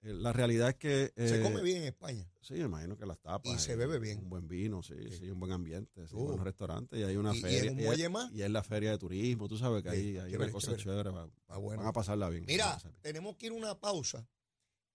Eh, 0.02 0.12
la 0.14 0.34
realidad 0.34 0.68
es 0.70 0.76
que... 0.76 1.14
Se 1.16 1.40
eh, 1.40 1.42
come 1.42 1.62
bien 1.62 1.78
en 1.78 1.84
España. 1.86 2.30
Sí, 2.42 2.56
me 2.56 2.62
imagino 2.66 2.98
que 2.98 3.06
las 3.06 3.20
tapas. 3.20 3.54
Y 3.54 3.58
se 3.58 3.78
bebe 3.78 4.00
bien. 4.00 4.20
Un 4.20 4.30
buen 4.30 4.48
vino, 4.50 4.84
sí, 4.84 4.96
sí, 5.18 5.30
un 5.30 5.40
buen 5.40 5.54
ambiente, 5.54 6.06
sí, 6.10 6.16
Uh. 6.16 6.26
buenos 6.26 6.44
restaurantes. 6.44 7.00
Y 7.00 7.04
hay 7.04 7.16
una 7.16 7.34
Y- 7.34 7.38
y 7.38 7.42
feria. 7.42 7.72
un 7.72 7.80
es- 7.80 7.86
muelle 7.86 8.10
más. 8.10 8.30
Y 8.34 8.42
es 8.42 8.52
la 8.52 8.64
feria 8.64 8.92
de 8.92 8.98
turismo, 8.98 9.48
tú 9.48 9.58
sabes 9.58 9.82
que 9.82 9.92
Sí, 9.92 9.96
hay 10.18 10.32
chévere, 10.32 10.38
una 10.44 10.52
cosa 10.52 10.76
chévere. 10.76 10.84
chévere. 10.84 11.10
va- 11.12 11.30
Ah, 11.48 11.58
bueno. 11.58 11.80
Van 11.84 11.90
a 11.90 11.94
pasarla 11.94 12.28
bien. 12.30 12.44
Mira, 12.46 12.66
pasarla 12.74 12.90
bien. 12.92 13.02
tenemos 13.02 13.38
que 13.38 13.46
ir 13.46 13.52
a 13.54 13.56
una 13.56 13.80
pausa. 13.80 14.28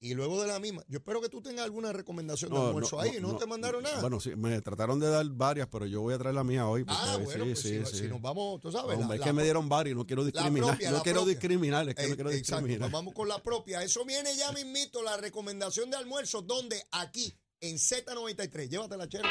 Y 0.00 0.14
luego 0.14 0.40
de 0.40 0.46
la 0.46 0.60
misma, 0.60 0.84
yo 0.86 0.98
espero 0.98 1.20
que 1.20 1.28
tú 1.28 1.42
tengas 1.42 1.64
alguna 1.64 1.92
recomendación 1.92 2.52
de 2.52 2.56
almuerzo 2.58 2.96
no, 2.96 3.02
ahí. 3.02 3.18
no, 3.20 3.32
¿No, 3.32 3.36
te 3.36 3.46
mandaron 3.46 3.82
nada? 3.82 4.00
Bueno, 4.00 4.20
sí, 4.20 4.30
me 4.36 4.60
trataron 4.60 5.00
de 5.00 5.08
dar 5.08 5.26
varias, 5.28 5.66
pero 5.66 5.86
yo 5.86 6.02
voy 6.02 6.14
a 6.14 6.18
traer 6.18 6.36
la 6.36 6.44
mía 6.44 6.68
hoy. 6.68 6.84
ah, 6.86 7.16
sí, 7.18 7.24
bueno, 7.24 7.44
pues 7.46 7.60
sí, 7.60 7.80
si, 7.84 7.86
sí. 7.86 7.98
si 8.02 8.08
nos 8.08 8.22
vamos, 8.22 8.60
tú 8.60 8.70
sabes. 8.70 8.96
Hombre, 8.96 9.08
la- 9.08 9.14
es 9.16 9.20
que 9.22 9.32
me 9.32 9.42
dieron 9.42 9.68
varias, 9.68 9.96
no 9.96 10.06
quiero 10.06 10.24
discriminar. 10.24 10.68
propia, 10.70 10.90
no 10.92 11.02
quiero 11.02 11.20
propia. 11.22 11.34
discriminar, 11.34 11.88
es 11.88 11.94
que 11.96 12.02
Eh, 12.04 12.08
no 12.10 12.14
quiero 12.14 12.30
exacto, 12.30 12.56
discriminar. 12.62 12.78
pues 12.90 12.92
vamos 12.92 13.12
con 13.14 13.26
la 13.28 13.42
propia. 13.42 13.82
Eso 13.82 14.04
viene 14.04 14.36
ya 14.36 14.52
mismito, 14.52 15.02
la 15.02 15.16
recomendación 15.16 15.90
de 15.90 15.96
almuerzo. 15.96 16.42
¿Dónde? 16.42 16.80
Aquí, 16.92 17.36
en 17.60 17.76
Z93. 17.78 18.68
Llévatela, 18.68 19.08
chero. 19.08 19.28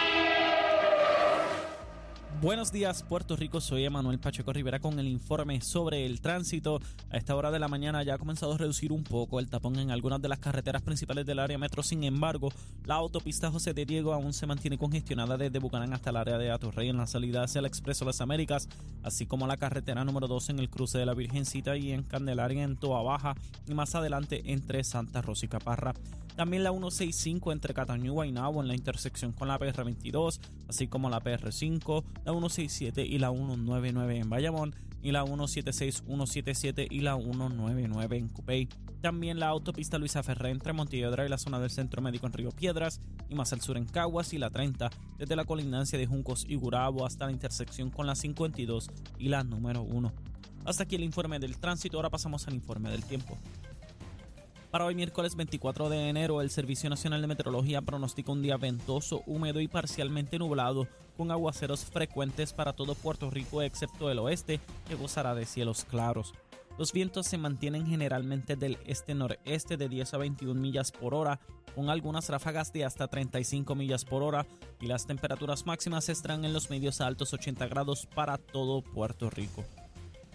Buenos 2.40 2.72
días, 2.72 3.02
Puerto 3.02 3.36
Rico. 3.36 3.60
Soy 3.60 3.86
Emanuel 3.86 4.20
Pacheco 4.20 4.54
Rivera 4.54 4.78
con 4.78 5.00
el 5.00 5.08
informe 5.08 5.60
sobre 5.62 6.06
el 6.06 6.22
tránsito. 6.22 6.80
A 7.10 7.18
esta 7.18 7.36
hora 7.36 7.50
de 7.50 7.58
la 7.58 7.68
mañana 7.68 8.04
ya 8.04 8.14
ha 8.14 8.18
comenzado 8.20 8.54
a 8.54 8.58
reducir 8.60 8.92
un 8.92 9.04
poco 9.04 9.40
el 9.40 9.50
tapón 9.50 9.80
en 9.80 9.90
algunas 9.90 10.22
de 10.22 10.30
las 10.30 10.38
carreteras 10.38 10.84
principales 10.84 11.26
del 11.26 11.40
área 11.40 11.58
metro. 11.58 11.82
Sin 11.82 12.04
embargo, 12.04 12.52
la 12.86 12.94
autopista 12.94 13.50
José 13.50 13.74
de 13.74 13.88
Diego 13.88 14.14
aún 14.14 14.34
se 14.34 14.46
mantiene 14.46 14.78
congestionada 14.78 15.36
desde 15.36 15.58
Bucanán 15.58 15.94
hasta 15.94 16.12
el 16.12 16.18
área 16.18 16.38
de 16.38 16.52
Atorrey 16.52 16.90
en 16.90 16.98
la 16.98 17.08
salida 17.08 17.42
hacia 17.42 17.58
el 17.58 17.66
Expreso 17.66 18.06
Las 18.06 18.22
Américas, 18.22 18.70
así 19.02 19.26
como 19.26 19.48
la 19.48 19.58
carretera 19.58 20.06
número 20.06 20.28
2 20.28 20.52
en 20.52 20.60
el 20.60 20.70
cruce 20.70 21.00
de 21.00 21.08
la 21.08 21.16
Virgencita 21.16 21.76
y 21.76 21.92
en 21.92 22.04
Candelaria 22.04 22.62
en 22.62 22.78
Toa 22.78 23.02
Baja 23.02 23.34
y 23.68 23.74
más 23.74 23.96
adelante 23.96 24.44
entre 24.52 24.84
Santa 24.84 25.24
Rosa 25.24 25.48
y 25.48 25.50
Caparra. 25.50 25.96
También 26.38 26.64
la 26.64 26.70
165 26.70 27.52
entre 27.52 27.74
Cataño 27.74 28.06
y 28.06 28.10
Guaynabo 28.10 28.62
en 28.62 28.68
la 28.68 28.76
intersección 28.76 29.34
con 29.34 29.48
la 29.48 29.58
PR22, 29.58 30.40
así 30.70 30.88
como 30.88 31.10
la 31.10 31.20
PR5, 31.20 32.04
la 32.26 32.32
167 32.32 33.04
y 33.04 33.18
la 33.18 33.32
199 33.32 34.20
en 34.20 34.30
Bayamón, 34.30 34.76
y 35.02 35.12
la 35.12 35.26
176, 35.26 36.04
177 36.06 36.88
y 36.92 37.00
la 37.00 37.18
199 37.18 38.18
en 38.18 38.28
Cupey. 38.30 38.70
También 39.02 39.40
la 39.40 39.48
autopista 39.48 39.98
Luisa 39.98 40.22
Ferré 40.22 40.52
entre 40.52 40.74
Montelledra 40.74 41.26
y 41.26 41.30
la 41.30 41.40
zona 41.40 41.60
del 41.60 41.72
Centro 41.72 42.04
Médico 42.04 42.28
en 42.28 42.34
Río 42.34 42.52
Piedras, 42.52 43.02
y 43.30 43.34
más 43.34 43.52
al 43.52 43.62
sur 43.62 43.76
en 43.76 43.86
Caguas 43.86 44.32
y 44.34 44.38
la 44.38 44.52
30, 44.52 44.92
desde 45.18 45.36
la 45.36 45.46
colindancia 45.46 45.98
de 45.98 46.06
Juncos 46.06 46.46
y 46.48 46.54
Gurabo 46.54 47.04
hasta 47.04 47.26
la 47.26 47.32
intersección 47.32 47.90
con 47.90 48.06
la 48.06 48.14
52 48.14 48.92
y 49.18 49.30
la 49.30 49.44
número 49.44 49.82
1. 49.82 50.14
Hasta 50.66 50.84
aquí 50.84 50.98
el 50.98 51.04
informe 51.04 51.40
del 51.40 51.58
tránsito, 51.58 51.98
ahora 51.98 52.12
pasamos 52.12 52.48
al 52.48 52.54
informe 52.54 52.92
del 52.92 53.04
tiempo. 53.04 53.40
Para 54.72 54.84
hoy 54.84 54.96
miércoles 54.96 55.38
24 55.38 55.88
de 55.88 56.10
enero, 56.10 56.42
el 56.42 56.50
Servicio 56.50 56.90
Nacional 56.90 57.22
de 57.22 57.28
Meteorología 57.28 57.82
pronostica 57.82 58.34
un 58.34 58.42
día 58.42 58.58
ventoso, 58.58 59.24
húmedo 59.26 59.62
y 59.62 59.70
parcialmente 59.70 60.38
nublado, 60.38 60.90
con 61.16 61.32
aguaceros 61.32 61.86
frecuentes 61.86 62.52
para 62.52 62.74
todo 62.74 62.94
Puerto 62.94 63.30
Rico 63.30 63.62
excepto 63.62 64.12
el 64.12 64.20
oeste, 64.20 64.60
que 64.86 64.96
gozará 64.96 65.36
de 65.36 65.46
cielos 65.46 65.86
claros. 65.86 66.34
Los 66.78 66.92
vientos 66.92 67.28
se 67.28 67.38
mantienen 67.38 67.88
generalmente 67.88 68.58
del 68.58 68.78
este-noreste 68.86 69.78
de 69.78 69.88
10 69.88 70.14
a 70.14 70.18
21 70.18 70.60
millas 70.60 70.92
por 70.92 71.14
hora, 71.14 71.40
con 71.74 71.90
algunas 71.90 72.28
ráfagas 72.28 72.74
de 72.74 72.84
hasta 72.84 73.08
35 73.08 73.74
millas 73.74 74.04
por 74.04 74.22
hora, 74.22 74.46
y 74.82 74.88
las 74.88 75.08
temperaturas 75.08 75.66
máximas 75.66 76.10
estarán 76.10 76.44
en 76.44 76.52
los 76.52 76.70
medios 76.70 77.00
altos 77.00 77.34
80 77.34 77.68
grados 77.68 78.06
para 78.14 78.38
todo 78.38 78.82
Puerto 78.82 79.30
Rico. 79.30 79.64